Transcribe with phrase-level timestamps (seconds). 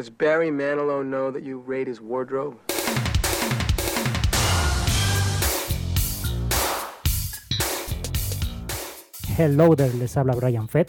[0.00, 2.56] Does Barry Manilow know that you raid his wardrobe?
[9.36, 10.88] Hello there, les habla Brian Fett.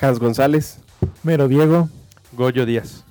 [0.00, 0.80] Hans González.
[1.22, 1.88] Mero Diego.
[2.32, 3.04] Goyo Díaz.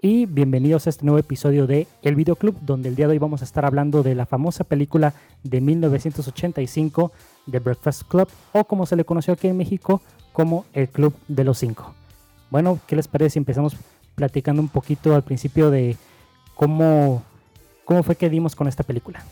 [0.00, 3.42] Y bienvenidos a este nuevo episodio de El Videoclub, donde el día de hoy vamos
[3.42, 7.12] a estar hablando de la famosa película de 1985,
[7.50, 10.00] The Breakfast Club, o como se le conoció aquí en México,
[10.32, 11.92] como El Club de los Cinco.
[12.48, 13.76] Bueno, ¿qué les parece si empezamos
[14.14, 15.96] platicando un poquito al principio de
[16.54, 17.22] cómo,
[17.84, 19.24] cómo fue que dimos con esta película?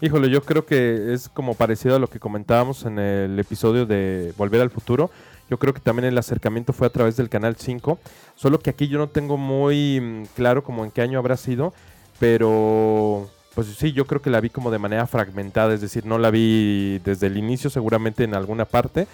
[0.00, 4.34] Híjole, yo creo que es como parecido a lo que comentábamos en el episodio de
[4.36, 5.10] Volver al Futuro.
[5.48, 7.98] Yo creo que también el acercamiento fue a través del Canal 5,
[8.34, 11.72] solo que aquí yo no tengo muy mm, claro como en qué año habrá sido,
[12.18, 16.18] pero pues sí, yo creo que la vi como de manera fragmentada, es decir, no
[16.18, 19.06] la vi desde el inicio, seguramente en alguna parte,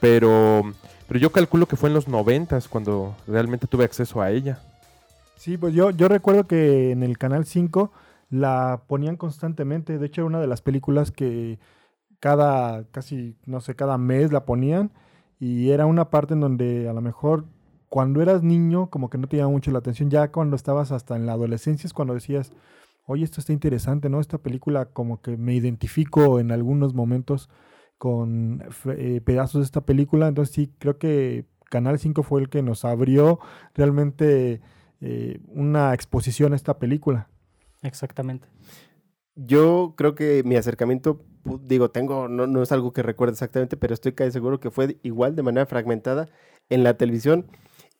[0.00, 0.70] pero,
[1.08, 4.58] pero yo calculo que fue en los 90 cuando realmente tuve acceso a ella.
[5.36, 7.92] Sí, pues yo, yo recuerdo que en el Canal 5
[8.30, 11.58] la ponían constantemente, de hecho era una de las películas que
[12.20, 14.90] cada, casi, no sé, cada mes la ponían
[15.38, 17.44] y era una parte en donde a lo mejor
[17.88, 21.26] cuando eras niño como que no te mucho la atención, ya cuando estabas hasta en
[21.26, 22.52] la adolescencia es cuando decías,
[23.06, 24.20] oye, esto está interesante, ¿no?
[24.20, 27.48] Esta película como que me identifico en algunos momentos
[27.98, 28.64] con
[28.96, 32.84] eh, pedazos de esta película, entonces sí, creo que Canal 5 fue el que nos
[32.84, 33.40] abrió
[33.74, 34.60] realmente
[35.00, 37.28] eh, una exposición a esta película.
[37.82, 38.48] Exactamente.
[39.34, 41.24] Yo creo que mi acercamiento,
[41.62, 44.98] digo, tengo, no, no es algo que recuerde exactamente, pero estoy casi seguro que fue
[45.02, 46.28] igual de manera fragmentada
[46.68, 47.46] en la televisión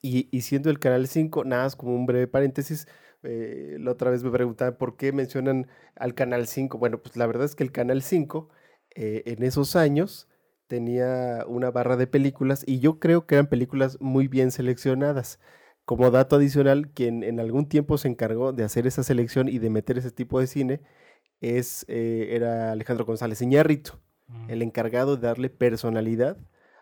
[0.01, 2.87] y, y siendo el Canal 5, nada más como un breve paréntesis,
[3.23, 6.79] eh, la otra vez me preguntaban por qué mencionan al Canal 5.
[6.79, 8.49] Bueno, pues la verdad es que el Canal 5
[8.97, 10.27] eh, en esos años
[10.67, 15.39] tenía una barra de películas y yo creo que eran películas muy bien seleccionadas.
[15.85, 19.71] Como dato adicional, quien en algún tiempo se encargó de hacer esa selección y de
[19.71, 20.81] meter ese tipo de cine
[21.41, 23.93] es, eh, era Alejandro González Iñárritu,
[24.49, 26.37] el encargado de darle personalidad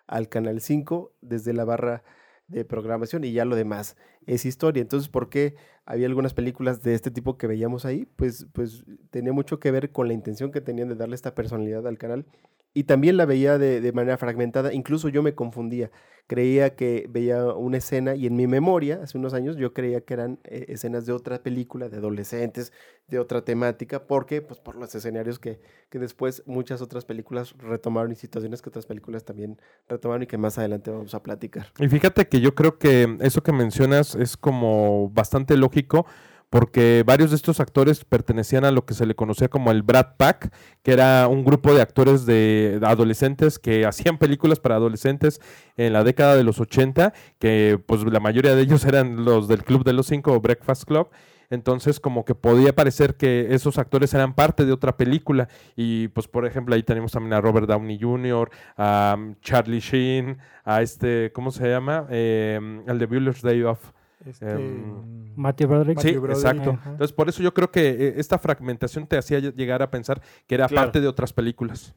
[0.07, 2.05] al Canal 5 desde la barra
[2.49, 3.97] de programación y ya lo demás
[4.27, 4.81] es historia.
[4.81, 8.06] Entonces, ¿por qué había algunas películas de este tipo que veíamos ahí?
[8.16, 11.87] Pues, pues tenía mucho que ver con la intención que tenían de darle esta personalidad
[11.87, 12.27] al canal
[12.75, 15.91] y también la veía de, de, manera fragmentada, incluso yo me confundía,
[16.27, 20.15] creía que veía una escena y en mi memoria, hace unos años, yo creía que
[20.15, 22.73] eran eh, escenas de otra película, de adolescentes,
[23.07, 28.11] de otra temática, porque pues por los escenarios que, que después muchas otras películas retomaron
[28.11, 31.69] y situaciones que otras películas también retomaron y que más adelante vamos a platicar.
[31.79, 36.06] Y fíjate que yo creo que eso que mencionas es como bastante lógico
[36.55, 40.15] porque varios de estos actores pertenecían a lo que se le conocía como el Brad
[40.17, 40.55] Pack,
[40.85, 45.41] que era un grupo de actores de adolescentes que hacían películas para adolescentes
[45.77, 49.65] en la década de los 80, que pues la mayoría de ellos eran los del
[49.65, 51.09] Club de los Cinco o Breakfast Club.
[51.51, 55.49] Entonces, como que podía parecer que esos actores eran parte de otra película.
[55.75, 60.39] Y, pues, por ejemplo, ahí tenemos también a Robert Downey Jr., a um, Charlie Sheen,
[60.65, 62.07] a este, ¿cómo se llama?
[62.11, 63.93] El de Bueller's Day Off.
[64.27, 66.01] Este, um, Matthew Broderick.
[66.01, 66.37] Sí, Broderick.
[66.37, 66.71] exacto.
[66.71, 66.91] Ajá.
[66.91, 70.55] Entonces, por eso yo creo que eh, esta fragmentación te hacía llegar a pensar que
[70.55, 70.87] era claro.
[70.87, 71.95] parte de otras películas.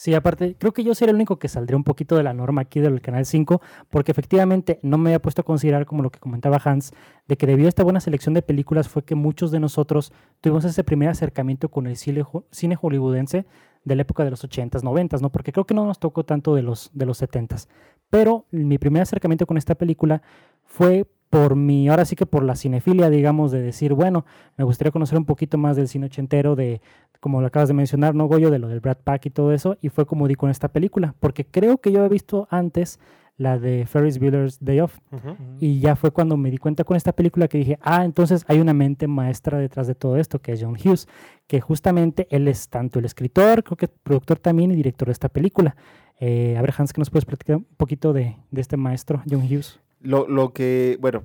[0.00, 2.62] Sí, aparte, creo que yo sería el único que saldría un poquito de la norma
[2.62, 3.60] aquí del Canal 5,
[3.90, 6.92] porque efectivamente no me había puesto a considerar, como lo que comentaba Hans,
[7.28, 10.10] de que debido a esta buena selección de películas fue que muchos de nosotros
[10.40, 13.44] tuvimos ese primer acercamiento con el cine, cine hollywoodense
[13.84, 15.30] de la época de los 80s, 90s, ¿no?
[15.30, 17.68] Porque creo que no nos tocó tanto de los, de los 70s.
[18.08, 20.22] Pero mi primer acercamiento con esta película
[20.64, 24.26] fue por mi, ahora sí que por la cinefilia, digamos, de decir, bueno,
[24.56, 26.80] me gustaría conocer un poquito más del cine ochentero, de,
[27.20, 28.50] como lo acabas de mencionar, ¿no, Goyo?
[28.50, 31.14] De lo del Brad Pack y todo eso, y fue como di con esta película,
[31.20, 32.98] porque creo que yo he visto antes
[33.36, 35.36] la de Ferris Bueller's Day Off, uh -huh.
[35.60, 38.58] y ya fue cuando me di cuenta con esta película que dije, ah, entonces hay
[38.58, 41.08] una mente maestra detrás de todo esto, que es John Hughes,
[41.46, 45.28] que justamente él es tanto el escritor, creo que productor también y director de esta
[45.28, 45.74] película.
[46.18, 49.42] Eh, a ver, Hans, que nos puedes platicar un poquito de, de este maestro, John
[49.42, 49.80] Hughes?
[50.00, 51.24] Lo, lo, que, bueno,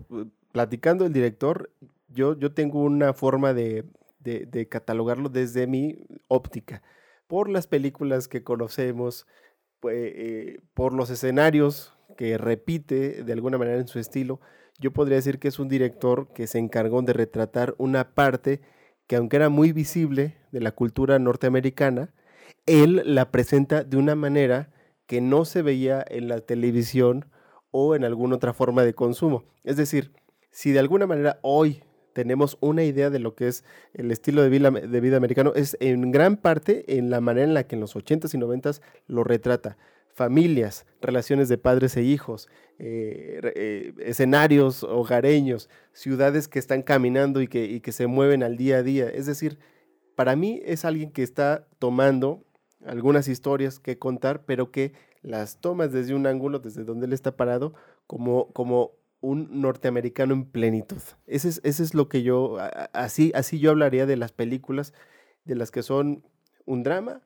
[0.51, 1.71] platicando el director,
[2.09, 3.85] yo, yo tengo una forma de,
[4.19, 6.81] de, catalogarlo desde mi óptica,
[7.27, 9.27] por las películas que conocemos,
[9.89, 14.39] eh, por los escenarios que repite de alguna manera en su estilo,
[14.79, 18.61] yo podría decir que es un director que se encargó de retratar una parte
[19.07, 22.13] que aunque era muy visible de la cultura norteamericana,
[22.65, 24.71] él la presenta de una manera
[25.05, 27.25] que no se veía en la televisión
[27.77, 29.43] o en alguna otra forma de consumo.
[29.65, 30.13] Es decir,
[30.49, 31.83] si de alguna manera hoy
[32.13, 35.75] tenemos una idea de lo que es el estilo de vida, de vida americano, es
[35.81, 39.25] en gran parte en la manera en la que en los 80s y 90s lo
[39.25, 39.77] retrata.
[40.13, 42.47] familias, relaciones de padres e hijos,
[42.79, 48.55] eh, eh, escenarios hogareños, ciudades que están caminando y que, y que se mueven al
[48.55, 49.09] día a día.
[49.09, 49.59] Es decir,
[50.15, 52.45] para mí es alguien que está tomando
[52.85, 54.93] algunas historias que contar, pero que
[55.25, 57.73] las tomas desde un ángulo, desde donde él está parado,
[58.07, 58.91] como, como
[59.21, 61.01] un norteamericano en plenitud.
[61.25, 62.57] Ese es, ese es lo que yo,
[62.93, 64.93] así, así yo hablaría de las películas,
[65.43, 66.23] de las que son
[66.65, 67.21] un drama,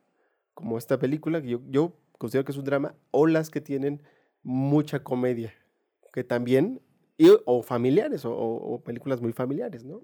[0.54, 4.02] como esta película, que yo, considero que es un drama, o las que tienen
[4.44, 5.54] mucha comedia,
[6.14, 6.82] que también,
[7.18, 10.02] y- o familiares, o, películas muy familiares, ¿no?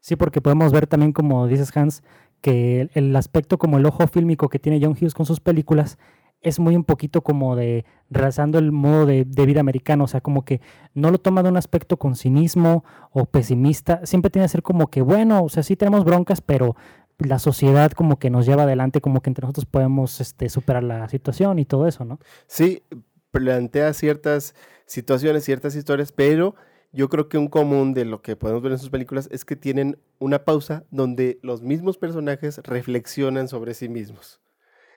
[0.00, 2.02] Sí, porque podemos ver también, como dices Hans,
[2.40, 5.98] que el, el aspecto como el ojo fílmico que tiene John Hughes con sus películas
[6.42, 10.20] es muy un poquito como de realzando el modo de, de vida americano, o sea,
[10.20, 10.60] como que
[10.94, 14.88] no lo toma de un aspecto con cinismo o pesimista, siempre tiene que ser como
[14.88, 16.76] que, bueno, o sea, sí tenemos broncas, pero
[17.18, 21.08] la sociedad como que nos lleva adelante, como que entre nosotros podemos este, superar la
[21.08, 22.18] situación y todo eso, ¿no?
[22.46, 22.82] Sí,
[23.30, 24.54] plantea ciertas
[24.86, 26.54] situaciones, ciertas historias, pero
[26.92, 29.56] yo creo que un común de lo que podemos ver en sus películas es que
[29.56, 34.40] tienen una pausa donde los mismos personajes reflexionan sobre sí mismos.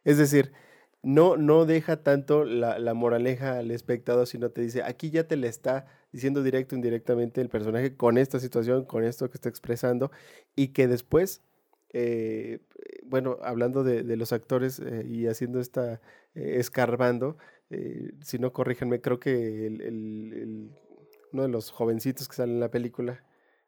[0.04, 0.52] Es decir,
[1.06, 5.36] no, no deja tanto la, la moraleja al espectador, sino te dice, aquí ya te
[5.36, 9.48] le está diciendo directo o indirectamente el personaje con esta situación, con esto que está
[9.48, 10.10] expresando,
[10.56, 11.44] y que después,
[11.94, 12.60] eh,
[13.04, 16.02] bueno, hablando de, los actores eh, y haciendo esta,
[16.34, 17.38] eh, escarbando,
[17.70, 20.72] eh, si no corríjanme, creo que el- el-
[21.34, 23.24] uno de los jovencitos que sale en la película,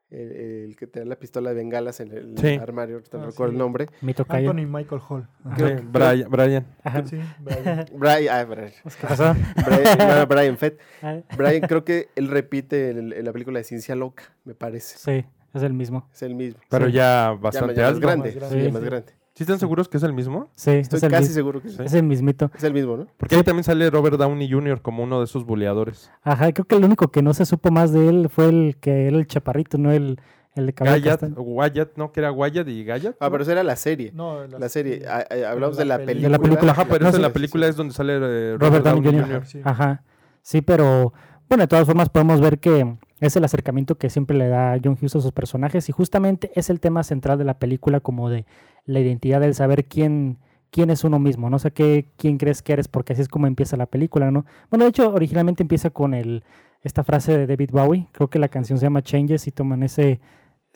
[0.09, 0.31] el,
[0.69, 2.55] el que tenía la pistola de bengalas en el Sí.
[2.55, 3.55] armario, no Ah, recuerdo sí.
[3.55, 3.87] el nombre.
[4.01, 4.51] Mi tocayo.
[4.51, 5.27] Anthony Michael Hall.
[5.55, 6.65] Creo Brian, Brian.
[6.83, 7.05] Ajá.
[7.05, 7.85] Sí, Brian.
[7.93, 9.35] Brian, ah, Brian, ¿Qué pasó?
[9.65, 10.79] Brian, no, Brian Fett.
[11.01, 14.97] Ah, Brian, creo que él repite en, la película de Ciencia Loca, me parece.
[14.97, 16.07] sí, es el mismo.
[16.13, 16.59] Es el mismo.
[16.69, 16.93] Pero Sí.
[16.93, 18.07] ya bastante ya más alto.
[18.07, 18.29] grande.
[18.29, 18.55] Más grande.
[18.55, 19.13] sí, ya Sí, más grande.
[19.37, 20.49] ¿Sí están seguros que es el mismo?
[20.55, 21.77] Sí, Estoy es el, casi seguro que sí.
[21.79, 22.49] es el mismito.
[22.57, 23.05] Es el mismo, ¿no?
[23.17, 24.81] Porque ahí también sale Robert Downey Jr.
[24.81, 26.09] como uno de esos buleadores.
[26.23, 29.05] Ajá, creo que el único que no se supo más de él fue el que
[29.07, 30.19] era el chaparrito, no el,
[30.55, 31.21] el de cabello Gayat.
[31.37, 32.11] Wyatt, ¿no?
[32.11, 33.15] Que era Wyatt y Gayat.
[33.19, 34.11] Ah, pero esa era la serie.
[34.15, 35.01] No, La serie.
[35.01, 35.05] sí.
[35.07, 36.21] Ah, ah, hablamos la de la película.
[36.23, 36.71] De la película.
[36.71, 39.03] Ajá, pero No, esa en sí, la película es donde sale eh, Robert, Robert Downey
[39.03, 39.33] Downey Jr.
[39.41, 39.45] Jr.
[39.45, 39.61] Sí.
[39.63, 40.03] Ajá.
[40.41, 41.13] Sí, pero
[41.47, 44.97] bueno, de todas formas podemos ver que es el acercamiento que siempre le da John
[44.99, 48.45] Hughes a sus personajes y justamente es el tema central de la película como de
[48.85, 50.37] la identidad del saber quién
[50.69, 53.47] quién es uno mismo, no sé qué quién crees que eres porque así es como
[53.47, 54.45] empieza la película, ¿no?
[54.69, 56.43] Bueno, de hecho originalmente empieza con el
[56.83, 60.19] esta frase de David Bowie, creo que la canción se llama Changes y toman ese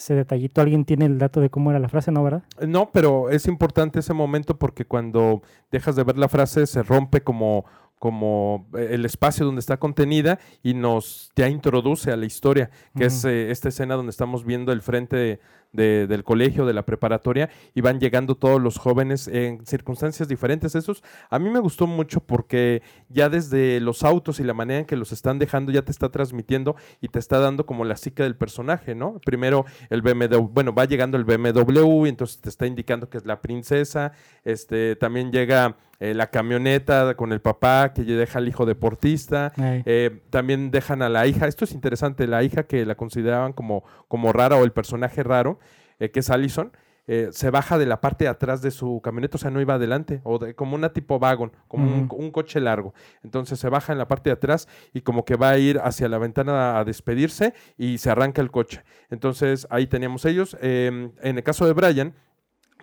[0.01, 0.61] ese detallito.
[0.61, 2.43] ¿Alguien tiene el dato de cómo era la frase, no, verdad?
[2.67, 7.21] No, pero es importante ese momento porque cuando dejas de ver la frase se rompe
[7.21, 7.65] como,
[8.01, 13.05] como eh, el espacio donde está contenida y nos ya introduce a la historia, que
[13.05, 15.39] es eh, esta escena donde estamos viendo el frente de-
[15.71, 20.73] de- del colegio, de la preparatoria, y van llegando todos los jóvenes en circunstancias diferentes.
[20.73, 24.85] Esos a mí me gustó mucho porque ya desde los autos y la manera en
[24.85, 28.23] que los están dejando ya te está transmitiendo y te está dando como la psique
[28.23, 29.19] del personaje, ¿no?
[29.23, 33.25] Primero el BMW, bueno, va llegando el BMW y entonces te está indicando que es
[33.27, 34.11] la princesa,
[34.43, 39.53] este, también llega eh, la camioneta con el papá que deja al hijo deportista,
[39.85, 43.83] eh, también dejan a la hija, esto es interesante, la hija que la consideraban como,
[44.09, 45.59] como rara o el personaje raro,
[45.99, 46.71] eh, que es Allison,
[47.07, 49.73] eh, se baja de la parte de atrás de su camioneta, o sea, no iba
[49.73, 52.93] adelante, o de- como una tipo wagon, como un, un coche largo.
[53.23, 56.07] Entonces se baja en la parte de atrás y como que va a ir hacia
[56.09, 58.83] la ventana a despedirse y se arranca el coche.
[59.09, 60.55] Entonces ahí teníamos ellos.
[60.61, 62.13] Eh, en el caso de Brian,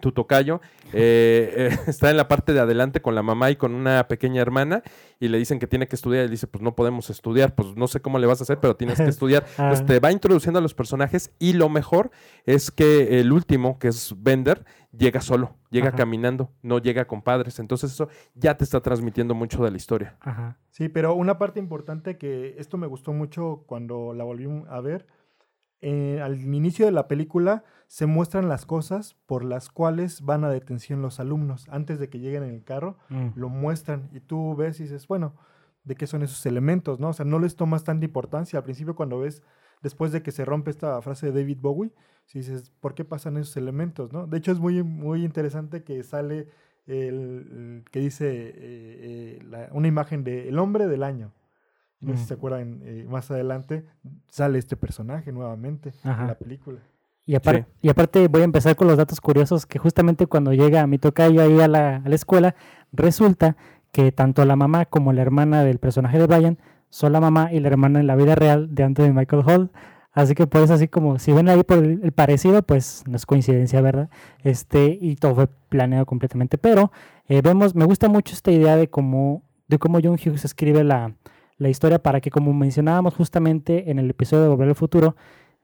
[0.00, 0.60] tu tocayo,
[0.92, 4.40] eh, eh, está en la parte de adelante con la mamá y con una pequeña
[4.40, 4.82] hermana
[5.20, 7.88] y le dicen que tiene que estudiar y dice, pues no podemos estudiar, pues no
[7.88, 9.44] sé cómo le vas a hacer, pero tienes que estudiar.
[9.58, 9.74] Ah.
[9.86, 12.10] te va introduciendo a los personajes y lo mejor
[12.44, 14.64] es que el último, que es Bender,
[14.96, 15.98] llega solo, llega Ajá.
[15.98, 17.58] caminando, no llega con padres.
[17.58, 20.16] Entonces eso ya te está transmitiendo mucho de la historia.
[20.20, 20.58] Ajá.
[20.70, 25.06] Sí, pero una parte importante que esto me gustó mucho cuando la volví a ver,
[25.80, 30.50] eh, al inicio de la película se muestran las cosas por las cuales van a
[30.50, 31.66] detención los alumnos.
[31.70, 33.28] Antes de que lleguen en el carro, Mm.
[33.34, 35.34] lo muestran y tú ves y dices, bueno,
[35.84, 37.00] ¿de qué son esos elementos?
[37.00, 37.08] ¿no?
[37.08, 38.58] O sea, no les tomas tanta importancia.
[38.58, 39.42] Al principio cuando ves,
[39.82, 41.90] después de que se rompe esta frase de David Bowie,
[42.26, 44.12] si dices, ¿por qué pasan esos elementos?
[44.12, 44.26] ¿no?
[44.26, 46.48] De hecho es muy, muy interesante que sale
[46.86, 51.32] el, el que dice eh, eh, la- una imagen de el hombre del año.
[52.00, 52.26] No sé si Mm.
[52.28, 53.84] se acuerdan, eh, más adelante
[54.28, 56.20] sale este personaje nuevamente Ajá.
[56.22, 56.80] en la película.
[57.28, 57.36] Y,
[57.82, 61.42] y aparte voy a empezar con los datos curiosos que justamente cuando llega mi tocayo
[61.42, 62.54] ahí a la, a la escuela,
[62.90, 63.56] resulta
[63.92, 66.58] que tanto la mamá como la hermana del personaje de Brian
[66.88, 69.70] son la mamá y la hermana en la vida real de Anthony Michael Hall.
[70.12, 73.26] Así que pues así como si ven ahí por el, el parecido, pues no es
[73.26, 74.08] coincidencia, ¿verdad?
[74.42, 76.56] Este, y todo fue planeado completamente.
[76.56, 76.90] Pero
[77.28, 81.14] eh, vemos, me gusta mucho esta idea de cómo de cómo John Hughes escribe la,
[81.58, 85.14] la historia para que, como mencionábamos justamente en el episodio de Volver al Futuro,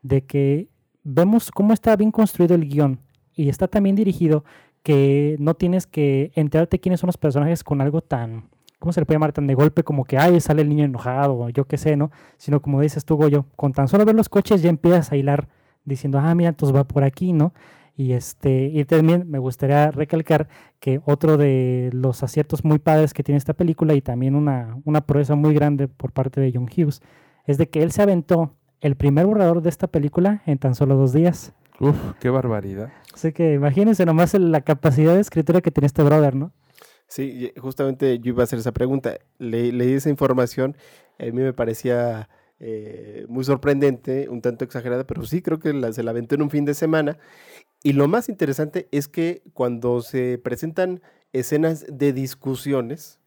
[0.03, 0.69] de que
[1.05, 2.99] vemos cómo está bien construido el guion
[3.35, 4.45] y está también dirigido
[4.83, 9.07] que no tienes que enterarte quiénes son los personajes con algo tan, ¿cómo se le
[9.07, 9.33] puede llamar?
[9.33, 12.11] Tan de golpe como que, ay, sale el niño enojado, yo qué sé, ¿no?
[12.37, 15.49] Sino como dices tú, Goyo, con tan solo ver los coches ya empiezas a hilar
[15.85, 17.55] diciendo, ah, mira, entonces va por aquí, ¿no?
[17.97, 20.49] Y, este, y también me gustaría recalcar
[20.81, 25.03] que otro de los aciertos muy padres que tiene esta película y también una, una
[25.03, 27.03] proeza muy grande por parte de John Hughes
[27.47, 30.97] es de que él se aventó el primer borrador de esta película en tan solo
[30.97, 31.53] dos días.
[31.81, 32.93] Uf, qué barbaridad.
[33.13, 36.53] Así que imagínense nomás la capacidad de escritura que tiene este brother, ¿no?
[37.09, 39.19] Sí, y justamente yo iba a hacer esa pregunta.
[39.39, 40.77] Le- leí esa información,
[41.19, 42.29] a mí me parecía
[42.61, 46.43] eh, muy sorprendente, un tanto exagerada, pero sí creo que la- se la aventó en
[46.43, 47.19] un fin de semana.
[47.83, 53.21] Y lo más interesante es que cuando se presentan escenas de discusiones,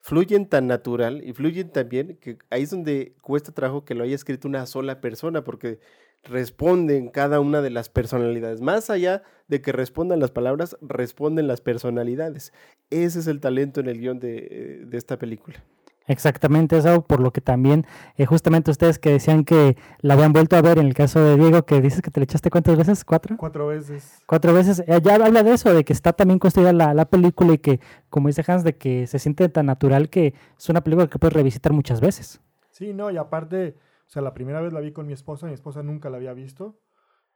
[0.00, 4.04] fluyen tan natural y fluyen tan bien que ahí es donde cuesta trabajo que lo
[4.04, 5.78] haya escrito una sola persona, porque
[6.24, 8.60] responden cada una de las personalidades.
[8.60, 12.52] Más allá de que respondan las palabras, responden las personalidades.
[12.90, 15.62] Ese es el talento en el guion de, eh, de esta película.
[16.10, 17.86] Exactamente eso, por lo que también,
[18.16, 21.36] eh, justamente ustedes que decían que la habían vuelto a ver en el caso de
[21.36, 23.36] Diego, que dices que te le echaste cuántas veces, cuatro.
[23.36, 24.20] Cuatro veces.
[24.26, 27.52] Cuatro veces, eh, ya habla de eso, de que está también construida la, la película
[27.52, 31.06] y que, como dice Hans, de que se siente tan natural que es una película
[31.06, 32.40] que puedes revisitar muchas veces.
[32.70, 33.76] Sí, no, y aparte,
[34.08, 36.32] o sea, la primera vez la vi con mi esposa, mi esposa nunca la había
[36.32, 36.80] visto.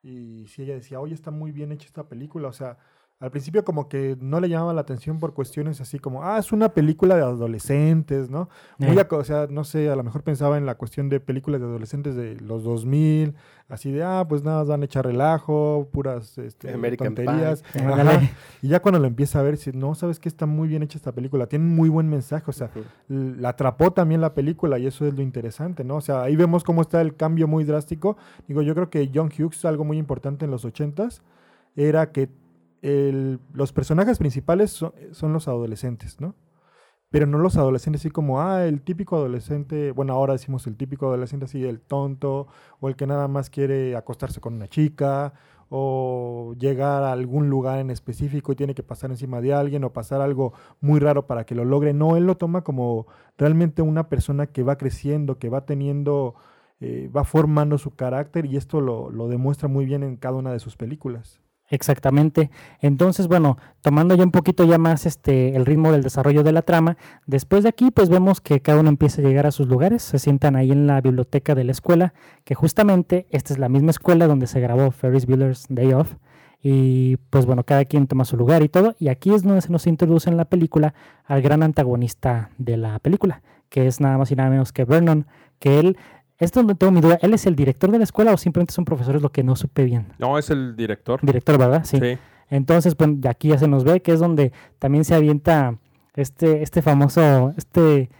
[0.02, 2.48] Y sí, ella decía, oye, está muy bien hecha esta película.
[2.48, 2.76] O sea,
[3.20, 6.52] al principio como que no le llamaba la atención por cuestiones así como, ah, es
[6.52, 8.48] una película de adolescentes, ¿no?
[8.78, 9.00] Muy, Eh.
[9.00, 11.66] aco- o sea, no sé, a lo mejor pensaba en la cuestión de películas de
[11.66, 13.34] adolescentes de los 2000,
[13.68, 16.68] así de, ah, pues nada, van a echar relajo, puras este,
[17.06, 17.62] tonterías.
[18.62, 20.98] Y ya cuando lo empieza a ver, dice, no, sabes que está muy bien hecha
[20.98, 22.70] esta película, tiene muy buen mensaje, o sea,
[23.08, 25.96] la atrapó también la película y eso es lo interesante, ¿no?
[25.96, 28.16] O sea, ahí vemos cómo está el cambio muy drástico.
[28.48, 31.22] Digo, yo creo que John Hughes, algo muy importante en los ochentas,
[31.76, 32.28] era que
[32.84, 36.34] el- los personajes principales son, los adolescentes, ¿no?
[37.10, 41.06] Pero no los adolescentes así como, ah, el típico adolescente, bueno, ahora decimos el típico
[41.06, 42.48] adolescente así, el tonto,
[42.80, 45.34] o el que nada más quiere acostarse con una chica,
[45.70, 49.92] o llegar a algún lugar en específico y tiene que pasar encima de alguien, o
[49.92, 51.94] pasar algo muy raro para que lo logre.
[51.94, 53.06] No, él lo toma como
[53.38, 56.34] realmente una persona que va creciendo, que va teniendo,
[56.80, 60.52] eh, va formando su carácter y esto lo, lo demuestra muy bien en cada una
[60.52, 61.40] de sus películas.
[61.74, 62.50] Exactamente.
[62.80, 66.62] Entonces, bueno, tomando ya un poquito ya más este el ritmo del desarrollo de la
[66.62, 70.02] trama, después de aquí pues vemos que cada uno empieza a llegar a sus lugares,
[70.02, 72.14] se sientan ahí en la biblioteca de la escuela,
[72.44, 76.14] que justamente esta es la misma escuela donde se grabó Ferris Bueller's Day Off
[76.62, 79.70] y pues bueno, cada quien toma su lugar y todo, y aquí es donde se
[79.70, 80.94] nos introduce en la película
[81.26, 85.26] al gran antagonista de la película, que es nada más y nada menos que Vernon,
[85.58, 85.98] que él
[86.38, 88.72] esto es donde tengo mi duda, ¿él es el director de la escuela o simplemente
[88.72, 89.16] es un profesor?
[89.16, 90.12] Es lo que no supe bien.
[90.18, 91.20] No, es el director.
[91.22, 91.84] Director, ¿verdad?
[91.84, 92.00] Sí.
[92.50, 95.78] Entonces, pues de aquí ya se nos ve que es donde también se avienta
[96.14, 98.10] este, este famoso, este,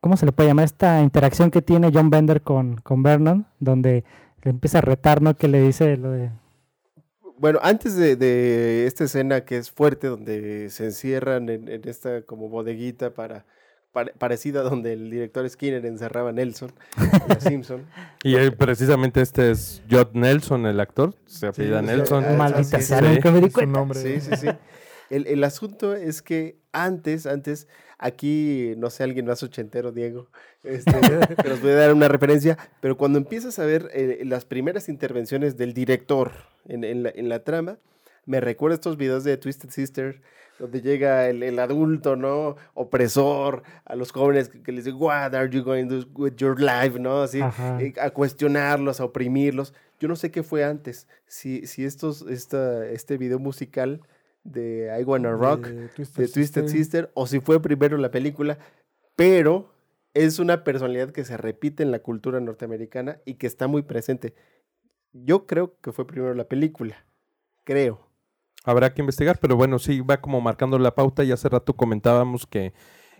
[0.00, 0.64] ¿cómo se le puede llamar?
[0.64, 4.04] Esta interacción que tiene John Bender con, con Vernon, donde
[4.42, 5.34] le empieza a retar, ¿no?
[5.34, 6.30] Que le dice lo de...
[7.38, 12.22] Bueno, antes de, de esta escena que es fuerte, donde se encierran en, en esta
[12.22, 13.46] como bodeguita para,
[13.92, 16.72] pare- parecida donde el director Skinner encerraba a Nelson,
[17.28, 17.84] Los Simpson.
[18.22, 21.14] Y eh, precisamente este es Judd Nelson, el actor.
[21.26, 22.24] Se apellida sí, Nelson.
[22.24, 23.04] ah, Maldita sí, sea, sí.
[23.06, 23.78] nunca me di cuenta.
[23.78, 24.00] nombre.
[24.00, 24.48] Sí, sí, sí.
[25.10, 27.66] El, el asunto es que antes, antes,
[27.96, 30.28] aquí, no sé, alguien más ochentero, Diego,
[30.64, 30.92] este,
[31.42, 35.56] que nos puede dar una referencia, pero cuando empiezas a ver eh, las primeras intervenciones
[35.56, 36.32] del director
[36.66, 37.78] en, en la, en la trama,
[38.26, 40.20] me recuerda estos videos de Twisted Sister,
[40.58, 42.56] donde llega el, el adulto, ¿no?
[42.74, 46.34] Opresor a los jóvenes que, que les dice, what are you going to do with
[46.36, 47.22] your life, ¿no?
[47.22, 47.40] Así,
[47.80, 49.74] eh, a cuestionarlos, a oprimirlos.
[50.00, 54.00] Yo no sé qué fue antes, si, si estos, esta, este video musical
[54.44, 58.58] de I Wanna Rock, De de Twisted Sister, o si fue primero la película,
[59.16, 59.74] pero
[60.14, 64.34] es una personalidad que se repite en la cultura norteamericana y que está muy presente.
[65.12, 67.04] Yo creo que fue primero la película,
[67.64, 68.07] creo.
[68.68, 71.24] Habrá que investigar, pero bueno, sí, va como marcando la pauta.
[71.24, 72.72] Y hace rato comentábamos que,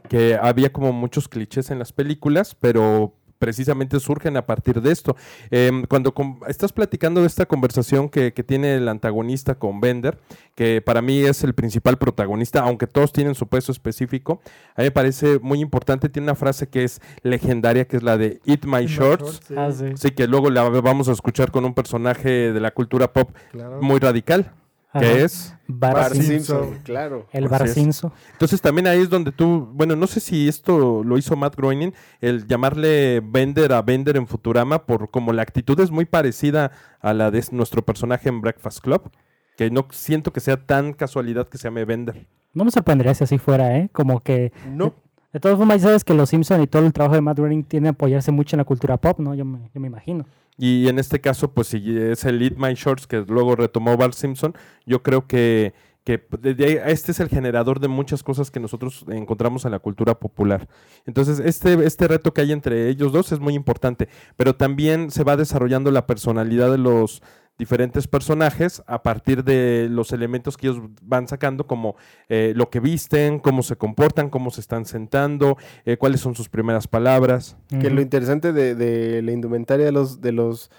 [0.09, 5.15] que había como muchos clichés en las películas, pero precisamente surgen a partir de esto.
[5.53, 10.19] Em, cuando com- estás platicando de esta conversación que, que tiene el antagonista con Bender,
[10.57, 14.41] que para mí es el principal protagonista, aunque todos tienen su peso específico,
[14.75, 16.09] a mí me parece muy importante.
[16.09, 19.41] Tiene una frase que es legendaria, que es la de Eat My Shorts.
[19.47, 19.85] Sí, Ah, sí.
[19.95, 23.81] Sí, que luego la vamos a escuchar con un personaje de la cultura pop claro.
[23.81, 24.51] muy radical.
[24.91, 25.01] Ajá.
[25.01, 25.55] que es...
[25.71, 26.35] Bar Bart Simpson.
[26.37, 27.27] Simpson, claro.
[27.31, 27.69] El Bar.
[27.69, 28.11] Simpson.
[28.33, 31.93] Entonces también ahí es donde tú, bueno, no sé si esto lo hizo Matt Groening,
[32.23, 37.13] el llamarle Bender a Bender en Futurama, por como la actitud es muy parecida a
[37.13, 39.11] la de nuestro personaje en Breakfast Club,
[39.59, 42.27] que no siento que sea tan casualidad que se llame Bender.
[42.55, 43.91] No me sorprendería si así fuera, ¿eh?
[43.93, 44.53] Como que...
[44.67, 44.95] No,
[45.33, 47.65] De todas formas, ya sabes que los Simpson y todo el trabajo de Matt Groening
[47.65, 49.35] tiene a apoyarse mucho en la cultura pop, ¿no?
[49.35, 50.27] Yo me, yo me imagino.
[50.57, 54.15] Y en este caso, pues si es el Eat My Shorts que luego retomó Bart
[54.15, 54.55] Simpson,
[54.87, 59.65] yo creo que, que de- este es el generador de muchas cosas que nosotros encontramos
[59.67, 60.67] en la cultura popular.
[61.07, 65.23] Entonces, este, este reto que hay entre ellos dos es muy importante, pero también se
[65.25, 67.23] va desarrollando la personalidad de los
[67.59, 71.97] diferentes personajes a partir de los elementos que ellos van sacando, como
[72.29, 76.49] eh, lo que visten, cómo se comportan, cómo se están sentando, eh, cuáles son sus
[76.49, 77.57] primeras palabras.
[77.69, 80.71] que lo interesante de, de la indumentaria de los, de los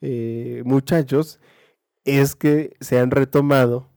[0.00, 1.40] eh, muchachos
[2.04, 3.88] es que se han retomado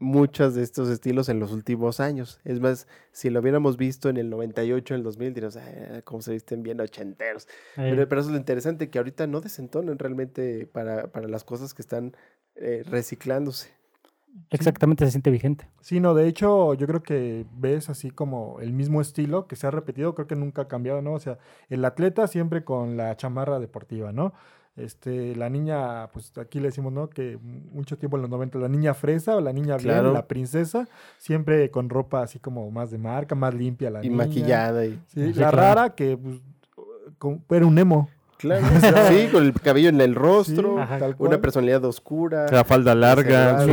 [0.00, 2.40] muchos de estos estilos en los últimos años.
[2.44, 6.22] Es más, si lo hubiéramos visto en el 98, en el 2000, diríamos, "Ah, cómo
[6.22, 7.48] se visten bien ochenteros.
[7.88, 11.74] Pero, pero eso es lo interesante, que ahorita no desentonan realmente para, para las cosas
[11.74, 12.14] que están
[12.56, 13.70] eh, reciclándose.
[14.50, 15.68] exactamente, se siente vigente.
[15.80, 19.66] Sí, no, de hecho, yo creo que ves así como el mismo estilo que se
[19.66, 21.14] ha repetido, creo que nunca ha cambiado, ¿no?
[21.14, 21.38] O sea,
[21.68, 24.32] el atleta siempre con la chamarra deportiva, ¿no?
[24.78, 27.10] Este, la niña, pues aquí le decimos, ¿no?
[27.10, 27.38] Que
[27.72, 30.12] mucho tiempo en los 90, la niña fresa o la niña bien, Claro.
[30.12, 30.86] la princesa,
[31.18, 34.24] siempre con ropa así como más de marca, más limpia la Y niña.
[34.26, 34.92] maquillada y...
[35.08, 35.56] Sí, Sí, la claro.
[35.56, 36.36] rara que pues,
[37.18, 38.08] con- era un emo.
[38.36, 38.64] Claro,
[39.10, 40.98] sí, con el cabello en el rostro, Sí, Ajá.
[41.00, 42.46] tal una personalidad oscura.
[42.52, 43.64] La falda larga.
[43.66, 43.72] Ni,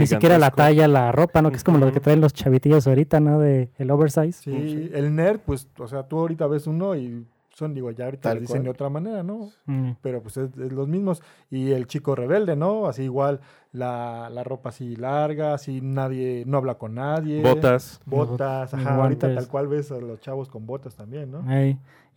[0.00, 1.50] ni siquiera la talla, la ropa, ¿no?
[1.52, 3.38] Que es como lo que traen los chavitillos ahorita, ¿no?
[3.38, 4.32] De el oversize.
[4.32, 7.24] Sí, el nerd, pues, o sea, tú ahorita ves uno y
[7.60, 8.64] son, digo, ya ahorita lo dicen cual.
[8.64, 9.50] de otra manera, ¿no?
[9.66, 9.92] Mm.
[10.02, 11.22] pero pues es, es los mismos.
[11.50, 12.86] Y el chico rebelde, ¿no?
[12.86, 13.40] Así igual,
[13.72, 17.42] la, la ropa así larga, así nadie, no habla con nadie.
[17.42, 18.00] Botas.
[18.06, 21.44] Botas, ajá, ahorita tal cual ves a los chavos con botas también, ¿no?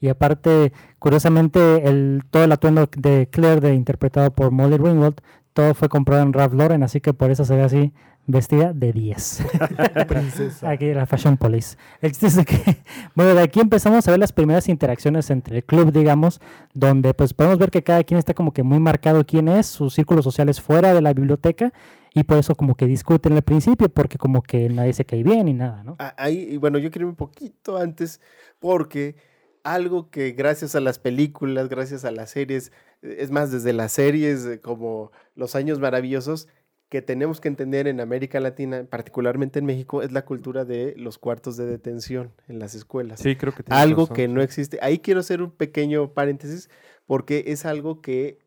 [0.02, 5.22] Y aparte, curiosamente, el, todo el atuendo de Claire, de, interpretado por Molly Ringwald,
[5.54, 7.94] todo fue comprado en Ralph Lauren, así que por eso se ve así
[8.26, 9.44] vestida de 10.
[10.08, 10.70] Princesa.
[10.70, 11.78] Aquí la Fashion Police.
[12.02, 12.58] El chiste es de que,
[13.16, 16.40] bueno, de aquí empezamos a ver las primeras interacciones entre el club, digamos,
[16.74, 19.94] donde pues podemos ver que cada quien está como que muy marcado quién es, sus
[19.94, 21.74] círculos sociales fuera de la biblioteca,
[22.14, 25.48] y por eso como que discuten al principio, porque como que nadie se cae bien
[25.48, 25.96] y nada, ¿no?
[26.00, 28.22] Ah, Ahí, y bueno, yo quiero ir un poquito antes
[28.60, 29.16] porque
[29.64, 34.46] algo que gracias a las películas, gracias a las series, es más, desde las series
[34.46, 36.48] eh, como Los Años Maravillosos,
[36.94, 41.18] que tenemos que entender en América Latina, particularmente en México, es la cultura de los
[41.18, 43.20] cuartos de detención en las escuelas.
[43.20, 44.32] Sí, creo que algo razón, que sí.
[44.32, 44.78] no existe.
[44.80, 46.70] Ahí quiero hacer un pequeño paréntesis
[47.08, 48.38] porque es algo que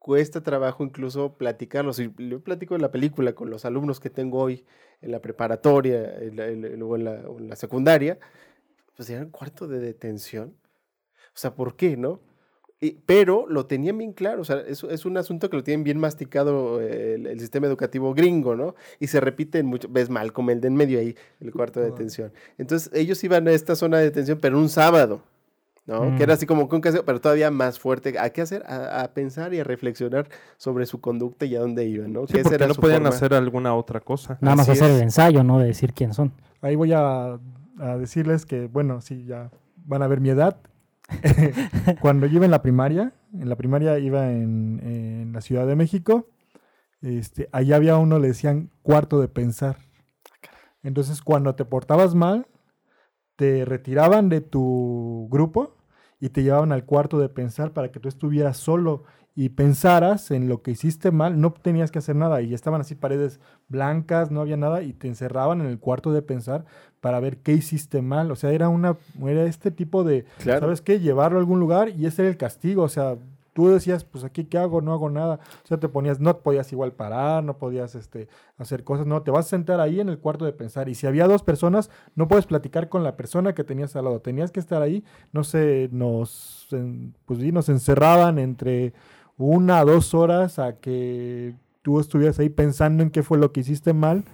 [0.00, 1.92] cuesta trabajo incluso platicarlo.
[1.92, 4.64] Si yo platico de la película con los alumnos que tengo hoy
[5.00, 8.18] en la preparatoria en la- en o en la, o en la secundaria,
[8.96, 10.56] pues era un cuarto de detención.
[11.28, 12.18] O sea, ¿por qué, no?
[12.80, 15.84] Y- pero lo tenían bien claro, o sea, es, es un asunto que lo tienen
[15.84, 18.74] bien masticado eh, el, el sistema educativo gringo, ¿no?
[19.00, 21.86] Y se repite en mucho, ves Malcolm, el de en medio ahí, el cuarto de
[21.86, 22.32] detención.
[22.58, 25.22] Entonces, ellos iban a esta zona de detención, pero un sábado,
[25.86, 26.16] ¿no?
[26.16, 26.36] Que era Mm.
[26.36, 28.18] así como que un caseo, pero todavía más fuerte.
[28.18, 28.64] ¿A qué hacer?
[28.66, 32.26] A, a pensar y a reflexionar sobre su conducta y a dónde iban, ¿no?
[32.26, 33.08] Sí, porque era no podían forma.
[33.16, 34.36] hacer alguna otra cosa.
[34.40, 34.96] Nada más hacer es.
[34.96, 35.58] el ensayo, ¿no?
[35.58, 36.32] De decir quién son.
[36.60, 37.38] Ahí voy a,
[37.78, 39.50] a decirles que, bueno, sí, ya
[39.86, 40.56] van a ver mi edad.
[42.00, 46.28] Cuando yo iba en la primaria, en la primaria iba en, la Ciudad de México,
[47.02, 49.78] este, allá había uno, le decían cuarto de pensar.
[50.82, 52.46] Entonces, cuando te portabas mal,
[53.36, 55.76] te retiraban de tu grupo
[56.20, 59.04] y te llevaban al cuarto de pensar para que tú estuvieras solo
[59.36, 62.94] y pensaras en lo que hiciste mal, no tenías que hacer nada y estaban así
[62.94, 66.64] paredes blancas, no había nada y te encerraban en el cuarto de pensar
[67.00, 70.60] para ver qué hiciste mal, o sea, era una era este tipo de Claro.
[70.60, 71.00] ¿sabes qué?
[71.00, 73.16] Llevarlo a algún lugar y ese era el castigo, o sea,
[73.54, 76.70] tú decías, pues aquí qué hago, no hago nada, o sea, te ponías, no podías
[76.72, 80.18] igual parar, no podías este, hacer cosas, no, te vas a sentar ahí en el
[80.18, 83.64] cuarto de pensar y si había dos personas, no puedes platicar con la persona que
[83.64, 86.68] tenías al lado, tenías que estar ahí, no sé, nos,
[87.24, 88.92] pues sí, nos encerraban entre
[89.38, 93.60] una a dos horas a que tú estuvieras ahí pensando en qué fue lo que
[93.60, 94.24] hiciste mal.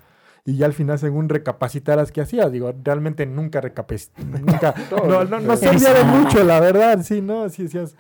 [0.45, 4.75] Y ya al final, según recapacitaras qué hacías, digo, realmente nunca recapacitaste, nunca,
[5.07, 7.43] no, no, no servía de mucho, la verdad, sí, ¿no?
[7.45, 7.95] Así decías,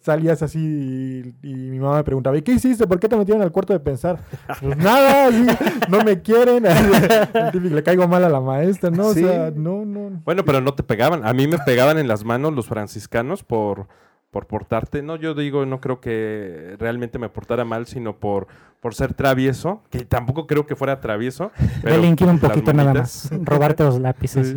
[0.00, 2.86] salías así y, y mi mamá me preguntaba, ¿y qué hiciste?
[2.86, 4.18] ¿Por qué te metieron al cuarto de pensar?
[4.62, 5.46] Pues nada, así,
[5.90, 6.64] no me quieren,
[7.52, 9.08] típico, le caigo mal a la maestra, ¿no?
[9.08, 9.20] O Sí.
[9.20, 10.22] sea, no, no.
[10.24, 11.26] Bueno, pero no te pegaban.
[11.26, 13.88] A mí me pegaban en las manos los franciscanos por
[14.30, 15.02] por portarte.
[15.02, 18.46] No, yo digo, no creo que realmente me portara mal, sino por,
[18.80, 21.50] por ser travieso, que tampoco creo que fuera travieso.
[21.82, 23.30] pero Delinquir un poquito nada más.
[23.42, 24.48] Robarte los lápices.
[24.48, 24.56] Sí.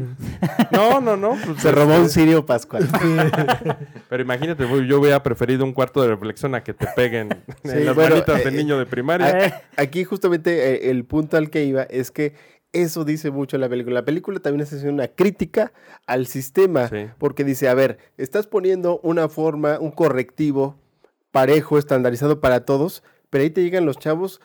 [0.71, 1.37] No, no, no.
[1.45, 2.87] pues, Se robó un Sirio Pascual.
[4.09, 7.29] Pero imagínate, yo hubiera preferido un cuarto de reflexión a que te peguen
[7.63, 9.61] Sí, en las bueno, manitas de eh, niño de primaria.
[9.77, 12.33] A- Aquí justamente eh, el punto al que iba es que
[12.73, 13.95] eso dice mucho la película.
[13.95, 15.73] La película también es una crítica
[16.07, 17.07] al sistema, Sí.
[17.17, 20.77] porque dice, a ver, estás poniendo una forma, un correctivo
[21.31, 24.41] parejo, estandarizado para todos, pero ahí te llegan los chavos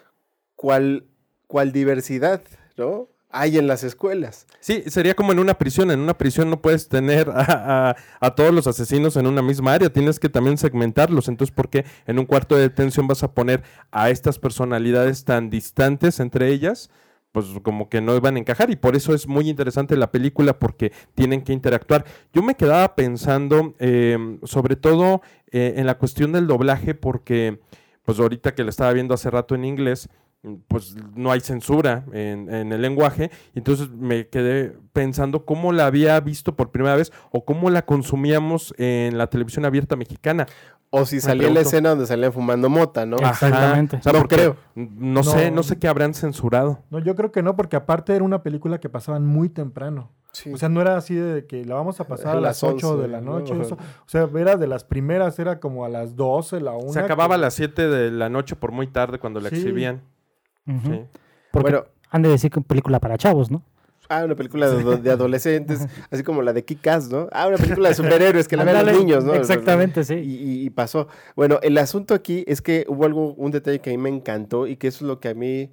[0.54, 1.04] cual,
[1.46, 2.42] cual diversidad,
[2.76, 3.08] ¿no?
[3.30, 4.46] Hay en las escuelas.
[4.60, 5.90] Sí, sería como en una prisión.
[5.90, 9.74] En una prisión no puedes tener a, a- a todos los asesinos en una misma
[9.74, 9.92] área.
[9.92, 11.28] Tienes que también segmentarlos.
[11.28, 15.50] Entonces, ¿por qué en un cuarto de detención vas a poner a estas personalidades tan
[15.50, 16.88] distantes entre ellas?
[17.36, 18.70] Pues como que no iban a encajar.
[18.70, 22.06] Y por eso es muy interesante la película porque tienen que interactuar.
[22.32, 25.20] Yo me quedaba pensando, eh, sobre todo
[25.50, 27.60] eh, en la cuestión del doblaje, porque
[28.06, 30.08] pues ahorita que la estaba viendo hace rato en inglés,
[30.68, 36.56] pues no hay censura en, el lenguaje, entonces me quedé pensando cómo la había visto
[36.56, 40.46] por primera vez o cómo la consumíamos en la televisión abierta mexicana.
[40.90, 43.16] O si salía la escena donde salían fumando mota, ¿no?
[43.18, 43.30] Ajá.
[43.30, 43.96] Exactamente.
[43.96, 44.56] O sea, No porque creo.
[44.74, 45.56] No, sé, No.
[45.56, 46.80] no sé qué habrán censurado.
[46.90, 50.12] No, yo creo que no, porque aparte era una película que pasaban muy temprano.
[50.32, 50.52] Sí.
[50.52, 52.64] O sea, no era así de que la vamos a pasar a A las las
[52.64, 53.38] 8 de 11, la ¿no?
[53.40, 53.54] noche.
[53.60, 53.74] eso.
[53.74, 56.92] O sea, era de las primeras, era como a las 12, la 1.
[56.92, 59.56] Se acababa a las 7 de la noche por muy tarde cuando la Sí.
[59.56, 60.02] exhibían.
[60.66, 61.04] Sí.
[61.52, 63.62] Porque Bueno, han de decir que es película para chavos, ¿no?
[64.08, 67.28] Ah, una película de, de adolescentes, así como la de Kick-Ass, ¿no?
[67.32, 69.34] Ah, una película de superhéroes que la ven los niños, ¿no?
[69.34, 70.14] Exactamente, sí.
[70.14, 71.08] y- y pasó.
[71.34, 74.66] Bueno, el asunto aquí es que hubo algo, un detalle que a mí me encantó
[74.66, 75.70] y que eso es lo que a mí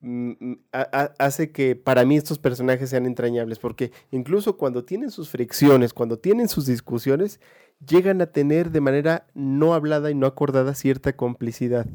[0.00, 4.84] mm, mm, ha- ha- hace que para mí estos personajes sean entrañables, porque incluso cuando
[4.84, 7.40] tienen sus fricciones, cuando tienen sus discusiones,
[7.86, 11.86] llegan a tener de manera no hablada y no acordada cierta complicidad.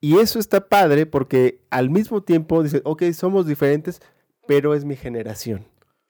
[0.00, 4.00] Y eso está padre porque al mismo tiempo dicen, ok, somos diferentes,
[4.46, 5.66] pero es mi generación.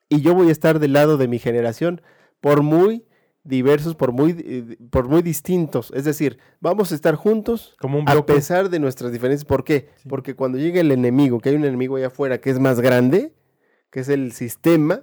[0.08, 2.00] Y yo voy a estar del lado de mi generación,
[2.40, 3.04] por muy
[3.42, 5.92] diversos, por muy, por muy distintos.
[5.94, 9.44] Es decir, vamos a estar juntos Como un a pesar de nuestras diferencias.
[9.44, 9.88] ¿Por qué?
[9.96, 10.08] Sí.
[10.08, 13.32] Porque cuando llega el enemigo, que hay un enemigo allá afuera que es más grande,
[13.90, 15.02] que es el sistema,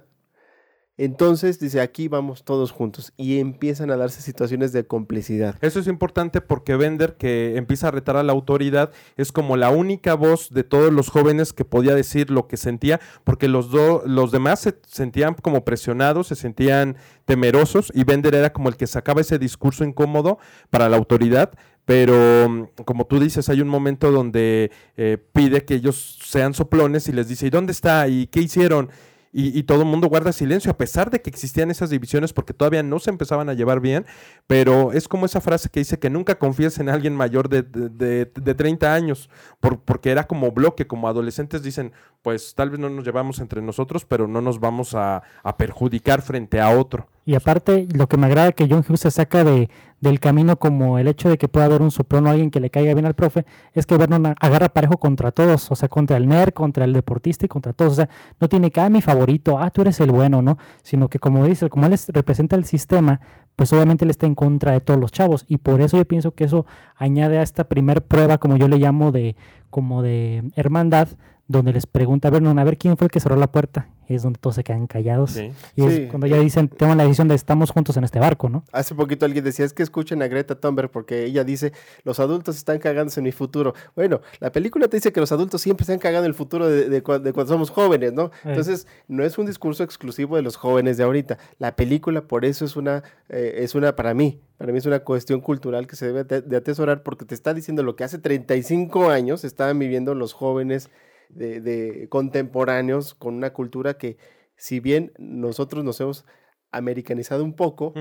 [0.96, 3.12] entonces dice, aquí vamos todos juntos.
[3.16, 5.56] Y empiezan a darse situaciones de complicidad.
[5.60, 9.70] Eso es importante porque Bender, que empieza a retar a la autoridad, es como la
[9.70, 14.02] única voz de todos los jóvenes que podía decir lo que sentía, porque los, do-
[14.06, 18.86] los demás se sentían como presionados, se sentían temerosos, y Bender era como el que
[18.86, 20.38] sacaba ese discurso incómodo
[20.70, 21.52] para la autoridad.
[21.86, 27.08] Pero mm, como tú dices, hay un momento donde eh, pide que ellos sean soplones
[27.08, 28.08] y les dice, ¿y dónde está?
[28.08, 28.88] ¿Y qué hicieron?
[29.36, 32.54] Y, y todo el mundo guarda silencio, a pesar de que existían esas divisiones, porque
[32.54, 34.06] todavía no se empezaban a llevar bien,
[34.46, 37.88] pero es como esa frase que dice que nunca confíes en alguien mayor de, de,
[37.88, 41.90] de- de 30 años, por- porque era como bloque, como adolescentes dicen,
[42.22, 46.22] pues tal vez no nos llevamos entre nosotros, pero no nos vamos a, a perjudicar
[46.22, 47.08] frente a otro.
[47.26, 49.68] Y aparte, lo que me agrada que John Hughes se saca de,
[50.04, 52.70] del camino como el hecho de que pueda haber un soplón o alguien que le
[52.70, 56.28] caiga bien al profe, es que Vernon agarra parejo contra todos, o sea, contra el
[56.28, 57.92] nerd, contra el deportista y contra todos.
[57.92, 58.08] O sea,
[58.40, 60.58] no tiene que, ah, mi favorito, ah, tú eres el bueno, ¿no?
[60.82, 63.20] Sino que como dice, como él es- representa el sistema,
[63.56, 65.44] pues obviamente él está en contra de todos los chavos.
[65.48, 68.78] Y por eso yo pienso que eso añade a esta primer prueba, como yo le
[68.78, 69.36] llamo, de
[69.70, 71.08] como de hermandad,
[71.46, 73.88] donde les pregunta a Vernon, a ver quién fue el que cerró la puerta.
[74.06, 75.30] Y es donde todos se quedan callados.
[75.30, 75.50] ¿sí?
[75.76, 75.88] Y Sí.
[75.88, 78.62] es cuando ya dicen, toman la decisión de estamos juntos en este barco, ¿no?
[78.70, 82.56] Hace poquito alguien decía, es que escuchen a Greta Thunberg porque ella dice, los adultos
[82.58, 83.72] están cagándose en mi futuro.
[83.96, 86.90] Bueno, la película te dice que los adultos siempre están cagando en el futuro de,
[86.90, 88.24] de cua- de cuando somos jóvenes, ¿no?
[88.26, 88.28] Eh.
[88.44, 91.38] Entonces, no es un discurso exclusivo de los jóvenes de ahorita.
[91.58, 95.00] La película, por eso es una, eh, es una, para mí, para mí es una
[95.00, 98.18] cuestión cultural que se debe de, de atesorar porque te está diciendo lo que hace
[98.18, 100.90] 35 años estaban viviendo los jóvenes
[101.28, 104.16] de, de contemporáneos con una cultura que,
[104.56, 106.24] si bien nosotros nos hemos
[106.70, 107.92] americanizado un poco,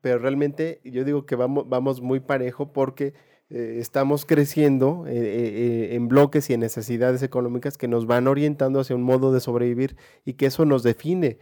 [0.00, 3.14] pero realmente yo digo que vamos, vamos muy parejo porque
[3.50, 8.80] eh, estamos creciendo eh, eh, en bloques y en necesidades económicas que nos van orientando
[8.80, 11.38] hacia un modo de sobrevivir y que eso nos define